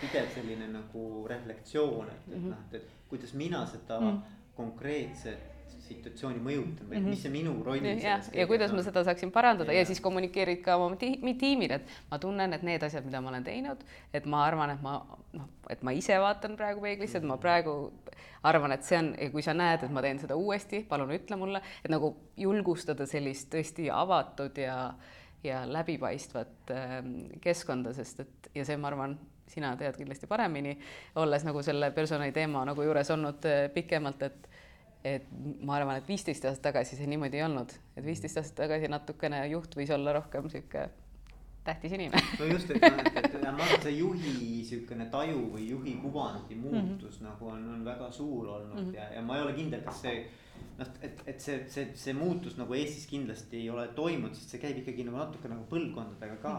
pidev 0.00 0.28
selline 0.34 0.68
nagu 0.72 1.04
reflektsioon, 1.30 2.10
et, 2.14 2.32
et 2.36 2.42
noh, 2.50 2.64
et 2.72 2.90
kuidas 3.10 3.34
mina 3.34 3.64
seda 3.66 4.00
Mhm. 4.00 4.18
konkreetset 4.58 5.57
situatsiooni 5.88 6.42
mõjutan 6.44 6.90
või 6.90 7.02
mis 7.08 7.22
see 7.24 7.32
minu 7.32 7.54
roll 7.66 7.82
jah, 7.82 7.98
selles 8.22 8.30
ja 8.36 8.46
kuidas 8.50 8.72
ma 8.74 8.80
on. 8.82 8.86
seda 8.86 9.04
saaksin 9.08 9.32
parandada 9.34 9.72
ja, 9.72 9.78
Ja. 9.78 9.84
ja 9.84 9.90
siis 9.90 10.00
kommunikeerid 10.04 10.62
ka 10.64 10.76
oma 10.76 10.96
ti 11.00 11.14
tiimile, 11.40 11.80
et 11.80 11.92
ma 12.10 12.18
tunnen, 12.22 12.52
et 12.52 12.64
need 12.66 12.82
asjad, 12.82 13.06
mida 13.06 13.20
ma 13.24 13.32
olen 13.32 13.44
teinud, 13.46 13.84
et 14.14 14.26
ma 14.26 14.44
arvan, 14.46 14.74
et 14.74 14.82
ma 14.82 14.98
noh, 15.32 15.48
et 15.70 15.82
ma 15.82 15.94
ise 15.96 16.18
vaatan 16.20 16.56
praegu 16.56 16.82
peeglisse, 16.84 17.18
et 17.18 17.24
ma 17.28 17.36
praegu 17.40 17.76
arvan, 18.46 18.72
et 18.72 18.84
see 18.86 18.98
on, 18.98 19.12
kui 19.32 19.42
sa 19.44 19.54
näed, 19.56 19.84
et 19.84 19.94
ma 19.94 20.02
teen 20.04 20.18
seda 20.22 20.36
uuesti, 20.38 20.84
palun 20.88 21.12
ütle 21.16 21.38
mulle, 21.40 21.62
et 21.84 21.90
nagu 21.92 22.14
julgustada 22.36 23.06
sellist 23.06 23.50
tõesti 23.54 23.90
avatud 23.92 24.58
ja 24.58 24.80
ja 25.44 25.60
läbipaistvat 25.72 26.70
ähm, 26.74 27.12
keskkonda, 27.40 27.92
sest 27.94 28.24
et 28.24 28.48
ja 28.58 28.64
see, 28.66 28.76
ma 28.76 28.88
arvan, 28.90 29.12
sina 29.48 29.70
tead 29.78 29.96
kindlasti 29.96 30.26
paremini, 30.26 30.72
olles 31.16 31.44
nagu 31.46 31.62
selle 31.62 31.92
personali 31.94 32.34
teema 32.34 32.64
nagu 32.66 32.82
juures 32.82 33.10
olnud 33.14 33.46
äh, 33.46 33.68
pikemalt, 33.74 34.22
et 34.26 34.48
et 35.04 35.26
ma 35.62 35.76
arvan, 35.76 36.00
et 36.00 36.08
viisteist 36.08 36.44
aastat 36.48 36.72
tagasi 36.72 36.96
see 36.98 37.06
niimoodi 37.10 37.38
ei 37.38 37.44
olnud, 37.46 37.74
et 37.96 38.04
viisteist 38.04 38.40
aastat 38.40 38.64
tagasi 38.64 38.90
natukene 38.90 39.44
juht 39.52 39.76
võis 39.78 39.92
olla 39.94 40.16
rohkem 40.16 40.48
niisugune 40.48 40.88
tähtis 41.68 41.92
inimene. 41.92 42.22
no 42.38 42.48
just, 42.48 42.70
et 42.70 42.82
noh, 42.82 43.00
et, 43.04 43.16
et 43.20 43.38
ma 43.42 43.52
arvan, 43.52 43.72
et 43.76 43.86
see 43.86 43.94
juhi 43.98 44.34
sihukene 44.64 45.08
taju 45.12 45.44
või 45.54 45.68
juhi 45.68 45.94
kuvandi 46.02 46.56
muutus 46.56 47.20
mm 47.20 47.26
-hmm. 47.26 47.28
nagu 47.28 47.50
on, 47.52 47.64
on 47.74 47.84
väga 47.84 48.10
suur 48.12 48.48
olnud 48.56 48.78
mm 48.80 48.90
-hmm. 48.90 48.94
ja, 48.96 49.08
ja 49.14 49.22
ma 49.22 49.36
ei 49.36 49.42
ole 49.42 49.52
kindel, 49.52 49.82
kas 49.84 50.02
see. 50.02 50.26
noh, 50.78 50.86
et, 51.02 51.22
et 51.26 51.40
see, 51.40 51.58
see, 51.68 51.86
see 51.94 52.14
muutus 52.14 52.56
nagu 52.58 52.74
Eestis 52.74 53.06
kindlasti 53.06 53.56
ei 53.56 53.70
ole 53.70 53.88
toimunud, 53.88 54.34
sest 54.34 54.50
see 54.50 54.60
käib 54.60 54.78
ikkagi 54.82 55.04
nagu 55.04 55.16
natuke 55.16 55.48
nagu 55.48 55.66
põlvkondadega 55.70 56.36
ka 56.42 56.54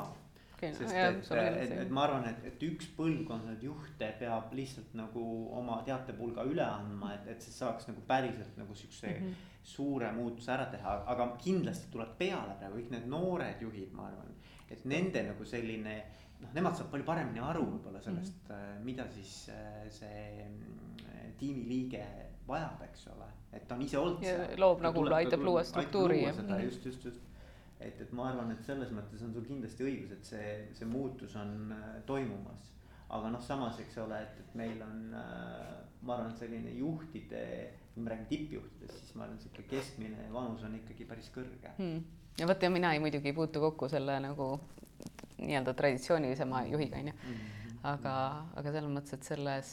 Okei, 0.59 0.73
no 0.73 0.79
sest 0.81 0.95
jaa, 0.95 1.11
et, 1.13 1.29
on 1.31 1.39
et, 1.39 1.73
et 1.85 1.91
ma 1.95 2.01
arvan, 2.03 2.25
et, 2.27 2.39
et 2.49 2.63
üks 2.67 2.89
põlvkond 2.97 3.45
neid 3.47 3.61
juhte 3.63 4.09
peab 4.19 4.51
lihtsalt 4.57 4.91
nagu 4.99 5.21
oma 5.55 5.77
teatepulga 5.87 6.43
üle 6.49 6.65
andma, 6.65 7.13
et, 7.15 7.29
et 7.31 7.45
see 7.45 7.53
saaks 7.55 7.87
nagu 7.87 8.03
päriselt 8.09 8.57
nagu 8.59 8.75
siukse 8.75 9.07
mm. 9.07 9.21
-hmm. 9.29 9.45
suure 9.63 10.11
muutuse 10.17 10.51
ära 10.51 10.65
teha, 10.73 10.97
aga 11.13 11.29
kindlasti 11.39 11.87
tuleb 11.93 12.11
peale 12.19 12.57
praegu 12.59 12.75
kõik 12.75 12.91
need 12.91 13.07
noored 13.07 13.63
juhid, 13.63 13.93
ma 13.95 14.09
arvan. 14.09 14.35
et 14.69 14.83
nende 14.85 15.23
nagu 15.29 15.45
selline 15.45 15.95
noh, 16.41 16.51
nemad 16.53 16.75
saavad 16.75 16.91
palju 16.91 17.07
paremini 17.07 17.39
aru 17.39 17.63
võib-olla 17.69 18.03
sellest 18.03 18.49
mm, 18.49 18.55
-hmm. 18.55 18.83
mida 18.83 19.07
siis 19.15 19.49
äh, 19.55 19.87
see 19.89 20.45
tiimiliige 21.39 22.03
vajab, 22.47 22.83
eks 22.89 23.07
ole, 23.15 23.31
et 23.53 23.67
ta 23.67 23.75
on 23.75 23.81
ise 23.81 23.97
olnud 23.97 24.59
loob 24.59 24.81
nagu, 24.83 25.07
aitab 25.15 25.39
luua 25.39 25.63
struktuuri 25.63 26.25
mhm. 26.25 26.63
just, 26.65 26.85
just, 26.85 27.05
just 27.05 27.29
et, 27.79 28.01
et 28.03 28.12
ma 28.15 28.29
arvan, 28.29 28.51
et 28.53 28.63
selles 28.67 28.91
mõttes 28.95 29.21
on 29.24 29.33
sul 29.36 29.45
kindlasti 29.48 29.86
õigus, 29.88 30.12
et 30.15 30.27
see, 30.27 30.50
see 30.75 30.88
muutus 30.89 31.36
on 31.39 31.74
äh, 31.75 31.88
toimumas. 32.09 32.74
aga 33.09 33.29
noh, 33.33 33.41
samas, 33.41 33.79
eks 33.81 33.98
ole, 34.03 34.19
et, 34.21 34.41
et 34.43 34.55
meil 34.59 34.81
on 34.86 35.13
äh,, 35.17 35.77
ma 36.05 36.17
arvan, 36.17 36.33
et 36.33 36.43
selline 36.43 36.74
juhtide, 36.77 37.43
kui 37.93 38.03
me 38.03 38.12
räägime 38.12 38.29
tippjuhtidest, 38.29 39.00
siis 39.00 39.15
ma 39.15 39.25
arvan, 39.25 39.39
et 39.39 39.48
sihuke 39.48 39.65
keskmine 39.71 40.27
vanus 40.33 40.65
on 40.67 40.75
ikkagi 40.77 41.07
päris 41.09 41.31
kõrge 41.33 41.74
hmm. 41.77 42.03
ja 42.38 42.50
vot 42.51 42.67
ja 42.67 42.69
mina 42.69 42.93
ei 42.93 43.01
muidugi 43.01 43.31
ei 43.31 43.38
puutu 43.38 43.63
kokku 43.63 43.89
selle 43.89 44.19
nagu 44.24 44.51
nii-öelda 45.39 45.74
traditsioonilisema 45.74 46.65
juhiga 46.69 47.00
onju, 47.00 47.15
aga, 47.88 48.15
aga 48.59 48.74
selles 48.75 48.91
mõttes, 48.93 49.15
et 49.15 49.27
selles 49.31 49.69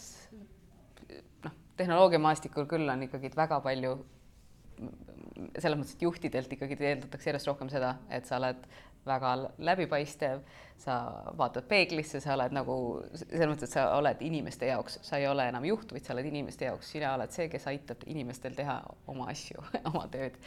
noh, 1.45 1.57
tehnoloogiamaastikul 1.77 2.69
küll 2.71 2.89
on 2.89 3.05
ikkagi 3.09 3.35
väga 3.37 3.61
palju 3.65 3.97
selles 5.59 5.79
mõttes, 5.79 5.97
et 5.97 6.05
juhtidelt 6.05 6.53
ikkagi 6.53 6.79
eeldatakse 6.81 7.31
järjest 7.31 7.51
rohkem 7.51 7.71
seda, 7.73 7.97
et 8.13 8.29
sa 8.29 8.39
oled 8.41 8.63
väga 9.07 9.33
läbipaistev, 9.63 10.41
sa 10.83 10.97
vaatad 11.39 11.69
peeglisse, 11.71 12.21
sa 12.21 12.35
oled 12.35 12.55
nagu 12.57 12.77
selles 13.15 13.51
mõttes, 13.53 13.69
et 13.69 13.77
sa 13.77 13.87
oled 13.97 14.23
inimeste 14.27 14.71
jaoks, 14.71 14.99
sa 15.07 15.21
ei 15.21 15.29
ole 15.31 15.47
enam 15.51 15.67
juht, 15.69 15.93
vaid 15.95 16.07
sa 16.07 16.15
oled 16.17 16.27
inimeste 16.27 16.67
jaoks, 16.69 16.91
sina 16.97 17.13
oled 17.15 17.35
see, 17.35 17.47
kes 17.53 17.69
aitab 17.71 18.03
inimestel 18.11 18.57
teha 18.59 18.81
oma 19.13 19.29
asju 19.33 19.63
oma 19.93 20.07
tööd. 20.13 20.41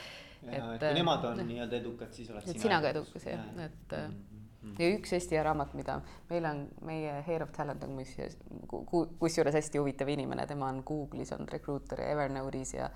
et 0.50 0.60
kui 0.66 0.92
nemad 1.00 1.30
on 1.32 1.42
nii-öelda 1.46 1.80
edukad, 1.80 2.12
siis 2.16 2.34
oled 2.34 2.48
et 2.48 2.60
sina 2.60 2.82
ka 2.84 2.92
edukas 2.96 3.30
jah, 3.30 3.48
et 3.64 3.96
äh, 3.96 4.12
ja 4.80 4.90
üks 4.98 5.14
hea 5.16 5.44
raamat, 5.44 5.74
mida 5.78 6.00
meil 6.30 6.48
on, 6.50 6.66
meie 6.86 7.20
Head 7.28 7.44
of 7.46 7.52
Talent 7.56 7.84
on 7.88 7.96
kusjuures, 8.00 8.38
kusjuures 9.20 9.56
hästi 9.56 9.80
huvitav 9.80 10.12
inimene, 10.12 10.46
tema 10.48 10.68
on 10.72 10.84
Google'is 10.88 11.32
on 11.36 11.48
recruiter 11.48 12.04
ja 12.04 12.12
Evernote'is 12.16 12.76
ja 12.76 12.90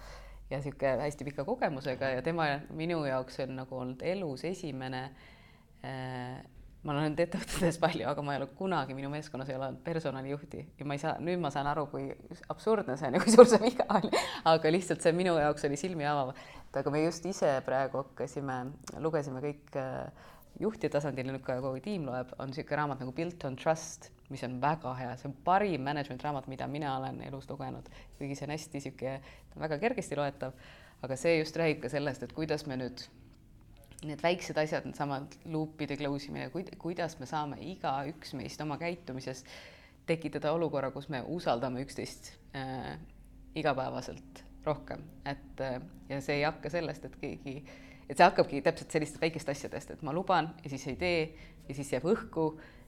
ja 0.53 0.61
sihuke 0.63 0.95
hästi 1.03 1.29
pika 1.29 1.45
kogemusega 1.47 2.15
ja 2.15 2.25
tema 2.25 2.47
minu 2.77 3.03
jaoks 3.09 3.39
on 3.45 3.55
nagu 3.61 3.79
olnud 3.83 4.03
elus 4.13 4.45
esimene 4.49 5.03
äh, 5.83 6.41
ma 6.83 6.91
olen 6.91 7.15
ettevõtetes 7.15 7.79
palju, 7.81 8.05
aga 8.09 8.23
ma 8.25 8.35
ei 8.35 8.41
ole 8.41 8.49
kunagi, 8.57 8.95
minu 8.97 9.09
meeskonnas 9.11 9.49
ei 9.49 9.55
ole 9.55 9.69
olnud 9.69 9.83
personalijuhti 9.85 10.63
ja 10.79 10.87
ma 10.87 10.97
ei 10.97 11.01
saa, 11.01 11.15
nüüd 11.23 11.39
ma 11.43 11.51
saan 11.53 11.69
aru, 11.71 11.85
kui 11.91 12.09
absurdne 12.51 12.97
see 12.99 13.07
on 13.07 13.17
ja 13.17 13.23
kui 13.23 13.31
suur 13.33 13.47
see 13.49 13.61
viga 13.63 13.87
on. 13.87 14.09
aga 14.51 14.73
lihtsalt 14.73 15.03
see 15.03 15.15
minu 15.15 15.37
jaoks 15.39 15.63
oli 15.69 15.79
silmi 15.79 16.07
avav. 16.09 16.33
et 16.67 16.81
aga 16.83 16.93
me 16.93 17.05
just 17.05 17.25
ise 17.29 17.55
praegu 17.65 18.03
hakkasime, 18.03 18.59
lugesime 19.03 19.43
kõik 19.43 19.79
äh, 20.53 20.61
juhtide 20.61 20.91
tasandil 20.93 21.31
ka 21.43 21.57
kogu 21.61 21.81
tiim 21.83 22.05
loeb, 22.07 22.33
on 22.39 22.51
niisugune 22.51 22.79
raamat 22.81 23.01
nagu 23.03 23.13
Built 23.15 23.43
on 23.47 23.55
Trust, 23.59 24.09
mis 24.29 24.43
on 24.45 24.59
väga 24.61 24.93
hea, 24.97 25.15
see 25.17 25.29
on 25.29 25.35
parim 25.45 25.83
management 25.85 26.23
raamat, 26.23 26.47
mida 26.51 26.67
mina 26.67 26.97
olen 26.97 27.21
elus 27.27 27.49
lugenud. 27.49 27.89
kuigi 28.17 28.37
see 28.37 28.47
on 28.47 28.55
hästi 28.55 28.79
niisugune, 28.79 29.17
väga 29.65 29.79
kergesti 29.81 30.17
loetav, 30.19 30.55
aga 31.03 31.17
see 31.19 31.37
just 31.39 31.57
räägib 31.59 31.83
ka 31.83 31.91
sellest, 31.93 32.23
et 32.23 32.33
kuidas 32.33 32.67
me 32.69 32.77
nüüd 32.79 33.05
need 34.03 34.19
väiksed 34.23 34.57
asjad, 34.59 34.85
needsamad 34.87 35.37
loop'ide 35.47 35.97
close 35.99 36.27
imine, 36.27 36.49
kuidas 36.81 37.17
me 37.19 37.27
saame 37.29 37.59
igaüks 37.63 38.33
meist 38.35 38.61
oma 38.61 38.77
käitumises 38.81 39.45
tekitada 40.05 40.51
olukorra, 40.51 40.91
kus 40.91 41.07
me 41.09 41.21
usaldame 41.31 41.83
üksteist 41.85 42.33
äh, 42.55 42.97
igapäevaselt 43.55 44.43
rohkem, 44.65 45.03
et 45.25 45.63
äh, 45.63 45.79
ja 46.09 46.19
see 46.23 46.41
ei 46.41 46.45
hakka 46.47 46.71
sellest, 46.73 47.05
et 47.07 47.15
keegi, 47.21 47.61
et 48.09 48.17
see 48.17 48.23
hakkabki 48.25 48.61
täpselt 48.61 48.91
sellistest 48.91 49.21
väikest 49.21 49.49
asjadest, 49.49 49.91
et 49.91 50.01
ma 50.01 50.13
luban 50.13 50.53
ja 50.63 50.69
siis 50.69 50.87
ei 50.87 50.95
tee 50.95 51.19
ja 51.67 51.75
siis 51.75 51.93
jääb 51.93 52.03
õhku 52.03 52.47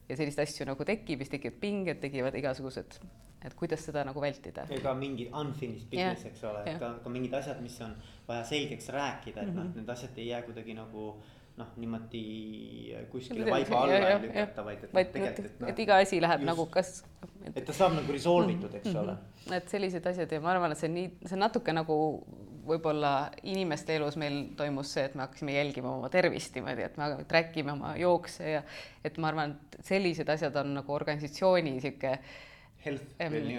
ja 0.09 0.15
selliseid 0.17 0.47
asju 0.47 0.65
nagu 0.65 0.85
tekib, 0.85 1.19
siis 1.19 1.29
tekivad 1.29 1.59
pinged, 1.61 2.01
tekivad 2.01 2.35
igasugused, 2.35 2.99
et 3.45 3.53
kuidas 3.53 3.85
seda 3.85 4.03
nagu 4.03 4.21
vältida. 4.21 4.65
ega 4.69 4.93
mingi 4.93 5.29
unfinished 5.33 5.89
business 5.89 6.25
eks 6.25 6.43
ole, 6.43 6.61
et 6.65 6.79
ka, 6.79 6.99
ka 7.03 7.09
mingid 7.09 7.33
asjad, 7.33 7.61
mis 7.61 7.79
on 7.81 7.95
vaja 8.27 8.43
selgeks 8.43 8.89
rääkida, 8.89 9.41
et 9.41 9.47
mm 9.47 9.53
-hmm. 9.53 9.55
noh, 9.55 9.63
Mhm. 9.63 9.79
need 9.79 9.89
asjad 9.89 10.17
ei 10.17 10.27
jää 10.27 10.41
kuidagi 10.41 10.73
nagu 10.73 11.15
noh, 11.57 11.67
niimoodi 11.77 12.95
kuskile 13.11 13.51
vaiba 13.51 13.81
alla 13.81 14.09
ei 14.09 14.21
lükata, 14.21 14.65
vaid 14.65 14.83
et 14.83 14.93
vaid 14.93 15.11
tegelikult, 15.13 15.61
et, 15.61 15.69
et 15.69 15.79
iga 15.79 15.97
asi 15.97 16.21
läheb 16.21 16.41
just, 16.41 16.49
nagu 16.49 16.65
kas 16.65 17.05
et, 17.45 17.57
et 17.57 17.65
ta 17.65 17.73
saab 17.73 17.93
nagu 17.95 18.11
resolve 18.11 18.51
itud, 18.51 18.73
eks 18.73 18.85
mm 18.87 18.93
-hmm. 18.93 19.03
ole. 19.03 19.57
et 19.57 19.69
sellised 19.69 20.05
asjad 20.05 20.31
ja 20.31 20.41
ma 20.41 20.51
arvan, 20.51 20.71
et 20.71 20.77
see 20.77 20.89
on 20.89 20.93
nii, 20.93 21.11
see 21.25 21.35
on 21.35 21.39
natuke 21.39 21.73
nagu 21.73 21.97
võib-olla 22.67 23.13
inimeste 23.43 23.95
elus 23.99 24.17
meil 24.21 24.41
toimus 24.57 24.95
see, 24.95 25.05
et 25.09 25.15
me 25.15 25.25
hakkasime 25.25 25.55
jälgima 25.57 25.93
oma 25.93 26.09
tervist 26.13 26.55
niimoodi, 26.57 26.87
et 26.87 26.97
me 27.01 27.11
track 27.29 27.57
ime 27.61 27.75
oma 27.75 27.93
jookse 27.99 28.57
ja 28.57 28.65
et 29.05 29.17
ma 29.21 29.31
arvan, 29.31 29.55
et 29.55 29.79
sellised 29.85 30.29
asjad 30.33 30.55
on 30.61 30.75
nagu 30.79 30.97
organisatsiooni 30.97 31.75
niisugune 31.77 32.17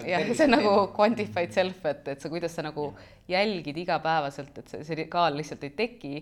jah, 0.07 0.27
see 0.31 0.47
on 0.47 0.55
nagu 0.55 0.73
quantified 0.95 1.55
self, 1.55 1.81
et, 1.91 2.09
et 2.13 2.23
sa, 2.23 2.31
kuidas 2.31 2.55
sa 2.55 2.63
nagu 2.67 2.91
jälgid 3.31 3.79
igapäevaselt, 3.83 4.59
et 4.61 4.71
see, 4.71 4.85
see 4.87 5.07
kaal 5.11 5.35
lihtsalt 5.39 5.65
ei 5.67 5.73
teki, 5.79 6.13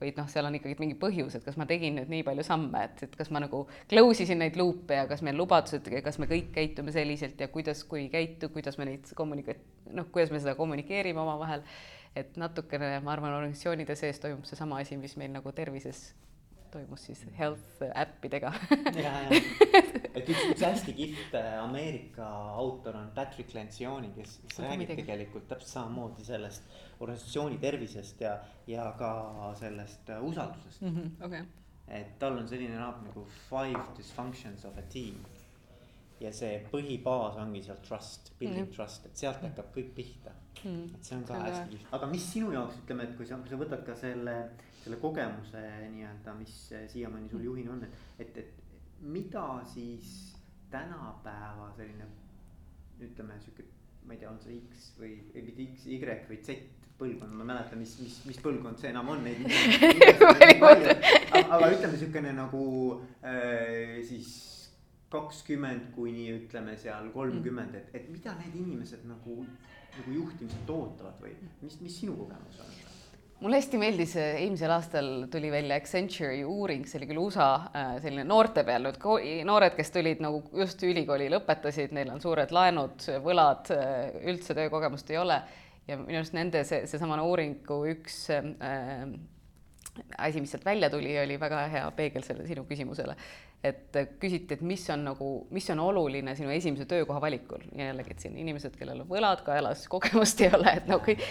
vaid 0.00 0.18
noh, 0.18 0.28
seal 0.30 0.48
on 0.48 0.56
ikkagi 0.58 0.76
mingi 0.80 0.96
põhjus, 1.00 1.36
et 1.38 1.44
kas 1.46 1.58
ma 1.60 1.66
tegin 1.70 1.98
nüüd 1.98 2.10
nii 2.10 2.24
palju 2.26 2.44
samme, 2.46 2.84
et, 2.88 3.04
et 3.06 3.16
kas 3.18 3.30
ma 3.34 3.42
nagu 3.44 3.64
close 3.90 4.24
isin 4.24 4.40
neid 4.42 4.56
luupe 4.60 4.96
ja 4.98 5.06
kas 5.10 5.22
meil 5.26 5.38
lubadused, 5.38 5.90
kas 6.04 6.18
me 6.22 6.28
kõik 6.30 6.50
käitume 6.56 6.94
selliselt 6.94 7.40
ja 7.40 7.48
kuidas, 7.52 7.84
kui 7.88 8.04
ei 8.04 8.10
käitu, 8.12 8.50
kuidas 8.54 8.78
me 8.80 8.88
neid 8.90 9.12
kommunika-, 9.16 9.56
noh, 9.94 10.08
kuidas 10.14 10.32
me 10.34 10.42
seda 10.42 10.56
kommunikeerime 10.58 11.20
omavahel. 11.22 11.62
Et 12.16 12.36
natukene, 12.36 13.00
ma 13.04 13.12
arvan, 13.12 13.34
organisatsioonide 13.40 13.96
sees 13.98 14.20
toimub 14.22 14.44
seesama 14.48 14.78
asi, 14.82 14.96
mis 15.00 15.16
meil 15.20 15.32
nagu 15.34 15.52
tervises 15.52 16.12
toimus 16.74 17.06
siis 17.06 17.26
health 17.38 17.82
äppidega 17.94 18.52
ja, 18.98 19.12
ja, 19.30 19.40
et 20.18 20.28
üks, 20.28 20.40
üks 20.50 20.64
hästi 20.64 20.94
kihvt 20.96 21.36
äh, 21.38 21.52
Ameerika 21.62 22.26
autor 22.58 22.98
on 22.98 23.12
Patrick 23.14 23.54
Lencioni, 23.54 24.10
kes, 24.16 24.40
kes 24.42 24.58
räägib 24.62 24.82
midagi. 24.82 25.02
tegelikult 25.02 25.46
täpselt 25.52 25.70
samamoodi 25.70 26.26
sellest 26.26 26.66
organisatsiooni 26.98 27.60
tervisest 27.62 28.24
ja, 28.26 28.34
ja 28.70 28.88
ka 28.98 29.12
sellest 29.60 30.10
äh, 30.10 30.24
usaldusest 30.24 30.82
mm. 30.82 30.96
-hmm, 30.96 31.26
okay. 31.26 31.44
et 32.00 32.18
tal 32.18 32.38
on 32.42 32.50
selline 32.50 32.78
raamat 32.78 33.06
nagu 33.10 33.26
Five 33.48 33.86
Dysfunctions 33.98 34.64
of 34.64 34.78
a 34.78 34.82
Team. 34.82 35.22
Ja 36.24 36.32
see 36.34 36.58
põhibaas 36.72 37.38
ongi 37.42 37.62
seal 37.64 37.80
trust, 37.86 38.32
building 38.38 38.66
mm 38.66 38.76
trust, 38.76 39.06
et 39.08 39.24
sealt 39.24 39.42
hakkab 39.44 39.72
kõik 39.74 39.94
pihta. 39.96 40.32
Mm. 40.64 40.94
et 40.96 41.04
see 41.04 41.16
on 41.16 41.24
ka 41.28 41.36
see 41.36 41.48
hästi 41.50 41.74
kihvt, 41.74 41.88
aga 41.98 42.06
mis 42.08 42.26
sinu 42.32 42.52
jaoks 42.54 42.78
ütleme, 42.84 43.04
et 43.08 43.16
kui 43.18 43.26
sa, 43.28 43.36
kui 43.42 43.52
sa 43.52 43.58
võtad 43.60 43.82
ka 43.84 43.96
selle 43.98 44.36
selle 44.84 45.00
kogemuse 45.00 45.62
nii-öelda, 45.94 46.34
mis 46.36 46.54
siiamaani 46.92 47.30
sul 47.32 47.44
juhina 47.44 47.72
on, 47.72 47.84
et, 47.86 48.20
et, 48.20 48.36
et 48.38 49.00
mida 49.00 49.46
siis 49.72 50.36
tänapäeva 50.70 51.70
selline 51.76 52.08
ütleme 53.00 53.38
sihuke, 53.40 53.64
ma 54.04 54.14
ei 54.14 54.20
tea, 54.20 54.30
on 54.30 54.40
see 54.42 54.58
X 54.60 54.90
või, 55.00 55.14
või 55.32 55.46
mitte 55.48 55.68
X, 55.72 55.86
Y 55.88 56.00
või 56.28 56.40
Z 56.44 56.58
põlvkond, 56.98 57.32
ma 57.32 57.42
ei 57.42 57.48
mäleta, 57.48 57.78
mis, 57.80 57.94
mis, 58.02 58.18
mis 58.28 58.40
põlvkond 58.44 58.78
see 58.78 58.92
enam 58.92 59.08
on, 59.14 59.24
neid 59.24 59.40
aga 61.54 61.70
ütleme 61.72 61.96
siukene 61.98 62.34
nagu 62.36 62.66
äh, 63.24 64.04
siis 64.06 64.53
kakskümmend 65.14 65.92
kuni 65.94 66.28
ütleme 66.34 66.76
seal 66.80 67.10
kolmkümmend, 67.14 67.76
et, 67.78 67.92
et 67.94 68.10
mida 68.12 68.34
need 68.40 68.56
inimesed 68.64 69.06
nagu, 69.08 69.44
nagu 69.98 70.16
juhtimiselt 70.18 70.74
ootavad 70.74 71.22
või 71.22 71.36
mis, 71.62 71.78
mis 71.84 72.02
sinu 72.02 72.18
kogemus 72.24 72.60
on? 72.64 72.74
mulle 73.44 73.58
hästi 73.58 73.76
meeldis, 73.76 74.14
eelmisel 74.16 74.72
aastal 74.72 75.08
tuli 75.32 75.50
välja 75.52 75.76
Accenture'i 75.76 76.44
uuring, 76.48 76.86
see 76.88 77.00
oli 77.00 77.08
küll 77.10 77.20
USA 77.20 77.48
äh, 77.66 77.90
selline 78.00 78.24
noorte 78.24 78.62
peal, 78.64 78.86
nüüd 78.86 79.44
noored, 79.44 79.74
kes 79.76 79.92
tulid 79.92 80.22
nagu 80.24 80.40
just 80.56 80.80
ülikooli 80.86 81.26
lõpetasid, 81.34 81.92
neil 81.92 82.14
on 82.14 82.22
suured 82.24 82.54
laenud, 82.54 83.04
võlad, 83.26 83.68
äh, 83.74 84.16
üldse 84.32 84.56
töökogemust 84.56 85.12
ei 85.12 85.20
ole 85.20 85.42
ja 85.88 85.98
minu 86.00 86.22
arust 86.22 86.36
nende 86.36 86.64
see, 86.64 86.86
seesamane 86.88 87.24
uuringu 87.26 87.82
üks 87.92 88.22
äh, 88.32 88.46
asi, 90.18 90.40
mis 90.40 90.54
sealt 90.54 90.64
välja 90.64 90.90
tuli, 90.90 91.12
oli 91.20 91.36
väga 91.40 91.66
hea 91.72 91.84
peegel 91.96 92.24
selle 92.26 92.46
sinu 92.48 92.64
küsimusele. 92.68 93.16
Et 93.64 93.96
küsiti, 94.20 94.58
et 94.58 94.62
mis 94.66 94.82
on 94.92 95.06
nagu, 95.08 95.28
mis 95.54 95.66
on 95.72 95.80
oluline 95.86 96.34
sinu 96.36 96.52
esimese 96.52 96.84
töökoha 96.90 97.20
valikul 97.24 97.64
ja 97.72 97.90
jällegi, 97.90 98.12
et 98.12 98.24
siin 98.26 98.36
inimesed, 98.40 98.76
kellel 98.76 99.04
on 99.04 99.10
võlad 99.10 99.44
kaelas, 99.46 99.86
kogemust 99.94 100.42
ei 100.44 100.50
ole, 100.52 100.78
et 100.80 100.90
no 100.90 101.00
kõik 101.04 101.24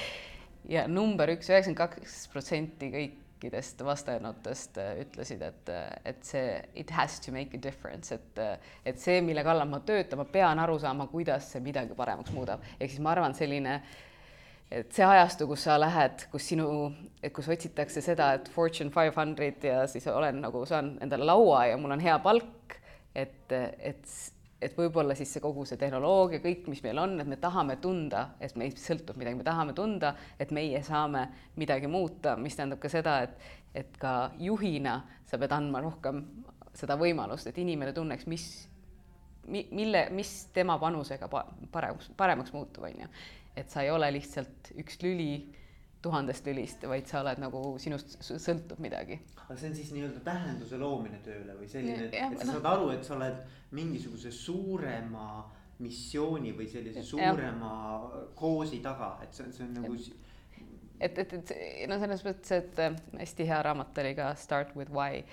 ja 0.69 0.87
number 0.87 1.33
üks, 1.33 1.49
üheksakümmend 1.51 1.79
kaks 1.79 2.15
protsenti 2.31 2.89
kõikidest 2.93 3.83
vastanutest 3.85 4.79
äh, 4.81 4.93
ütlesid, 5.03 5.43
et, 5.45 5.71
äh, 5.73 5.89
et 6.13 6.23
see 6.27 6.55
it 6.79 6.93
has 6.95 7.19
to 7.23 7.33
make 7.35 7.57
a 7.57 7.61
difference, 7.61 8.15
et, 8.15 8.41
äh, 8.41 8.71
et 8.85 9.01
see, 9.01 9.19
mille 9.25 9.43
kallal 9.45 9.69
ma 9.69 9.81
töötan, 9.85 10.21
ma 10.21 10.27
pean 10.29 10.63
aru 10.63 10.79
saama, 10.81 11.09
kuidas 11.11 11.51
see 11.53 11.63
midagi 11.63 11.97
paremaks 11.97 12.33
muudab. 12.35 12.63
ehk 12.79 12.95
siis 12.95 13.03
ma 13.03 13.13
arvan, 13.15 13.35
selline, 13.37 13.79
et 14.73 14.93
see 14.95 15.05
ajastu, 15.05 15.45
kus 15.49 15.65
sa 15.67 15.77
lähed, 15.77 16.25
kus 16.33 16.47
sinu, 16.49 16.67
kus 17.35 17.49
otsitakse 17.53 18.01
seda, 18.01 18.31
et 18.37 18.49
Fortune 18.53 18.93
five 18.93 19.13
hundred 19.15 19.63
ja 19.67 19.83
siis 19.91 20.07
olen 20.09 20.41
nagu, 20.43 20.63
saan 20.69 20.95
endale 21.03 21.27
laua 21.29 21.67
ja 21.69 21.77
mul 21.77 21.93
on 21.93 22.01
hea 22.03 22.15
palk, 22.23 22.79
et, 23.13 23.51
et 23.53 24.07
et 24.63 24.77
võib-olla 24.77 25.15
siis 25.17 25.31
see 25.33 25.41
kogu 25.43 25.65
see 25.67 25.79
tehnoloogia, 25.79 26.39
kõik, 26.43 26.67
mis 26.71 26.81
meil 26.85 27.01
on, 27.01 27.17
et 27.19 27.27
me 27.27 27.37
tahame 27.41 27.75
tunda, 27.83 28.29
et 28.43 28.55
meist 28.59 28.79
sõltub 28.79 29.17
midagi, 29.19 29.35
me 29.39 29.43
tahame 29.43 29.75
tunda, 29.75 30.13
et 30.39 30.53
meie 30.55 30.79
saame 30.87 31.25
midagi 31.59 31.89
muuta, 31.91 32.37
mis 32.39 32.55
tähendab 32.55 32.79
ka 32.83 32.91
seda, 32.91 33.17
et, 33.27 33.49
et 33.83 33.97
ka 33.99 34.31
juhina 34.39 35.01
sa 35.27 35.39
pead 35.41 35.55
andma 35.55 35.83
rohkem 35.83 36.23
seda 36.77 36.95
võimalust, 36.99 37.49
et 37.49 37.59
inimene 37.59 37.93
tunneks, 37.93 38.27
mis, 38.31 38.47
mille, 39.51 40.07
mis 40.15 40.33
tema 40.55 40.79
panusega 40.81 41.29
paremaks, 41.29 42.13
paremaks 42.17 42.55
muutub, 42.55 42.87
on 42.87 43.03
ju. 43.03 43.11
Et 43.55 43.69
sa 43.69 43.83
ei 43.85 43.91
ole 43.93 44.09
lihtsalt 44.15 44.73
üks 44.81 44.99
lüli 45.03 45.33
tuhandest 46.03 46.47
lülist, 46.49 46.83
vaid 46.89 47.07
sa 47.07 47.21
oled 47.23 47.39
nagu 47.39 47.61
sinust 47.79 48.17
sõltub 48.19 48.81
midagi. 48.83 49.19
aga 49.45 49.55
see 49.59 49.69
on 49.69 49.75
siis 49.77 49.91
nii-öelda 49.95 50.23
tähenduse 50.25 50.79
loomine 50.79 51.19
tööle 51.23 51.55
või 51.59 51.69
selline, 51.71 52.09
et, 52.09 52.17
et 52.17 52.39
sa 52.41 52.47
no. 52.49 52.57
saad 52.57 52.69
aru, 52.73 52.89
et 52.95 53.07
sa 53.07 53.15
oled 53.15 53.39
mingisuguse 53.75 54.31
suurema 54.35 55.27
missiooni 55.83 56.51
või 56.57 56.67
sellise 56.71 57.03
suurema 57.07 57.71
koosi 58.39 58.81
taga, 58.83 59.15
et 59.23 59.33
see 59.35 59.47
on, 59.47 59.55
see 59.55 59.65
on 59.65 59.73
nagu. 59.79 59.95
et, 60.99 61.23
et, 61.23 61.33
et 61.39 61.55
no 61.91 61.99
selles 62.03 62.25
mõttes, 62.27 62.53
et 62.59 62.83
äh, 62.83 62.99
hästi 63.21 63.47
hea 63.49 63.63
raamat 63.69 64.03
oli 64.03 64.13
ka 64.19 64.33
Start 64.39 64.75
with 64.79 64.91
why 64.91 65.23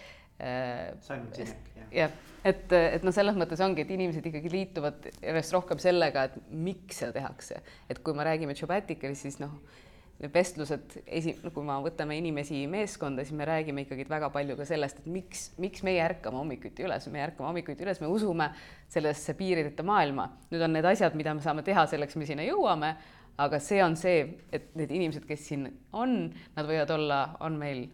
jah. 1.77 1.85
jah, 1.95 2.17
et, 2.45 2.65
et 2.73 3.05
noh, 3.07 3.15
selles 3.15 3.37
mõttes 3.39 3.61
ongi, 3.65 3.85
et 3.85 3.93
inimesed 3.97 4.27
ikkagi 4.31 4.53
liituvad 4.53 5.11
järjest 5.21 5.57
rohkem 5.57 5.83
sellega, 5.83 6.29
et 6.31 6.51
miks 6.51 7.03
seda 7.03 7.17
tehakse, 7.21 7.61
et 7.91 8.03
kui 8.05 8.17
me 8.17 8.27
räägime 8.27 8.57
Jobaticalis, 8.59 9.27
siis 9.27 9.41
noh 9.43 9.59
vestlused, 10.29 10.99
esi-, 11.07 11.37
kui 11.55 11.65
me 11.65 11.79
võtame 11.85 12.17
inimesi 12.21 12.67
meeskonda, 12.69 13.25
siis 13.25 13.37
me 13.37 13.47
räägime 13.49 13.87
ikkagi 13.87 14.05
väga 14.09 14.29
palju 14.35 14.57
ka 14.59 14.67
sellest, 14.69 15.01
et 15.01 15.07
miks, 15.13 15.47
miks 15.63 15.85
meie 15.87 16.03
ärkame 16.05 16.37
hommikuti 16.37 16.85
üles, 16.85 17.07
me 17.13 17.23
ärkame 17.25 17.49
hommikuti 17.49 17.87
üles, 17.87 18.03
me 18.03 18.11
usume 18.13 18.51
sellesse 18.93 19.35
piirideta 19.39 19.85
maailma. 19.87 20.29
nüüd 20.53 20.67
on 20.67 20.77
need 20.77 20.89
asjad, 20.91 21.17
mida 21.17 21.33
me 21.35 21.45
saame 21.45 21.65
teha 21.65 21.87
selleks, 21.89 22.19
me 22.21 22.29
sinna 22.29 22.45
jõuame, 22.45 22.93
aga 23.41 23.61
see 23.65 23.81
on 23.85 23.97
see, 23.97 24.27
et 24.53 24.69
need 24.77 24.93
inimesed, 24.93 25.25
kes 25.29 25.47
siin 25.49 25.65
on, 25.97 26.35
nad 26.57 26.69
võivad 26.69 26.93
olla, 26.99 27.23
on 27.41 27.57
meil 27.61 27.87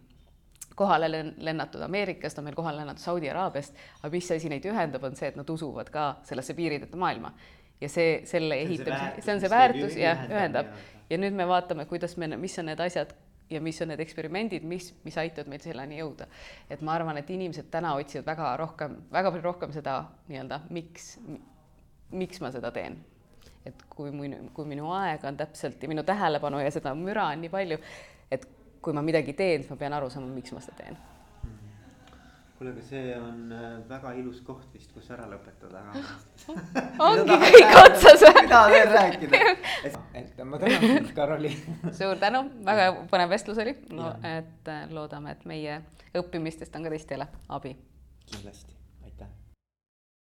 kohale 0.77 1.09
lennatud 1.09 1.81
Ameerikast, 1.81 2.37
on 2.37 2.45
meil 2.45 2.57
kohale 2.57 2.83
lennatud 2.83 3.01
Saudi 3.01 3.29
Araabiast, 3.31 3.77
aga 4.01 4.11
mis 4.13 4.31
asi 4.31 4.49
neid 4.51 4.65
ühendab, 4.69 5.07
on 5.09 5.15
see, 5.17 5.31
et 5.31 5.39
nad 5.39 5.49
usuvad 5.49 5.89
ka 5.93 6.09
sellesse 6.27 6.53
piirideta 6.57 6.97
maailma. 6.97 7.33
ja 7.81 7.89
see, 7.89 8.21
selle 8.25 8.55
ehitamise, 8.57 9.21
see 9.21 9.33
on 9.35 9.41
see 9.41 9.49
väärtus 9.53 9.97
ja 10.01 10.15
ühendab 10.25 10.71
ja 11.09 11.17
nüüd 11.21 11.35
me 11.37 11.45
vaatame, 11.47 11.85
kuidas 11.89 12.15
me, 12.17 12.29
mis 12.37 12.57
on 12.59 12.69
need 12.71 12.81
asjad 12.83 13.13
ja 13.49 13.61
mis 13.63 13.79
on 13.81 13.91
need 13.91 14.01
eksperimendid, 14.03 14.65
mis, 14.67 14.89
mis 15.05 15.17
aitavad 15.17 15.49
meil 15.51 15.61
selleni 15.63 15.99
jõuda. 16.01 16.27
et 16.69 16.81
ma 16.81 16.97
arvan, 16.97 17.17
et 17.17 17.29
inimesed 17.29 17.69
täna 17.71 17.93
otsivad 17.95 18.27
väga 18.27 18.55
rohkem, 18.59 18.97
väga 19.11 19.31
palju 19.31 19.45
rohkem 19.45 19.75
seda 19.75 20.01
nii-öelda, 20.27 20.61
miks, 20.73 21.13
miks 22.11 22.41
ma 22.43 22.51
seda 22.51 22.71
teen. 22.75 22.99
et 23.65 23.87
kui 23.89 24.11
minu, 24.11 24.49
kui 24.55 24.67
minu 24.67 24.91
aeg 24.95 25.23
on 25.27 25.37
täpselt 25.37 25.81
ja 25.83 25.89
minu 25.91 26.03
tähelepanu 26.07 26.59
ja 26.63 26.71
seda 26.71 26.93
müra 26.95 27.31
on 27.33 27.41
nii 27.43 27.51
palju, 27.51 27.79
et 28.31 28.47
kui 28.87 28.95
ma 28.95 29.03
midagi 29.03 29.33
teen, 29.35 29.59
siis 29.59 29.71
ma 29.73 29.75
pean 29.75 29.93
aru 29.97 30.07
saama, 30.07 30.29
miks 30.31 30.53
ma 30.55 30.61
seda 30.63 30.77
teen. 30.79 30.99
Kuule, 32.57 32.71
aga 32.71 32.83
see 32.87 33.09
on 33.19 33.51
äh, 33.51 33.65
väga 33.89 34.13
ilus 34.17 34.39
koht 34.47 34.71
vist, 34.73 34.93
kus 34.95 35.09
ära 35.13 35.27
lõpetada. 35.29 35.81
Ongi 37.09 37.35
kõik 37.43 37.75
otsas. 37.81 38.23
või? 38.23 38.31
mida 38.39 38.61
veel 38.71 38.87
rääkida, 38.93 39.41
et 40.21 40.39
ma 40.39 40.61
tänan 40.63 40.87
sind, 40.87 41.11
Karoli. 41.19 41.51
Suur 41.99 42.23
tänu, 42.23 42.45
väga 42.71 42.87
põnev 43.11 43.35
vestlus 43.35 43.59
oli, 43.65 43.75
no 43.91 44.15
et 44.23 44.71
äh, 44.71 44.87
loodame, 44.95 45.35
et 45.35 45.45
meie 45.51 45.81
õppimistest 46.15 46.79
on 46.79 46.87
ka 46.87 46.95
teistele 46.95 47.27
abi. 47.59 47.75
kindlasti 48.31 48.76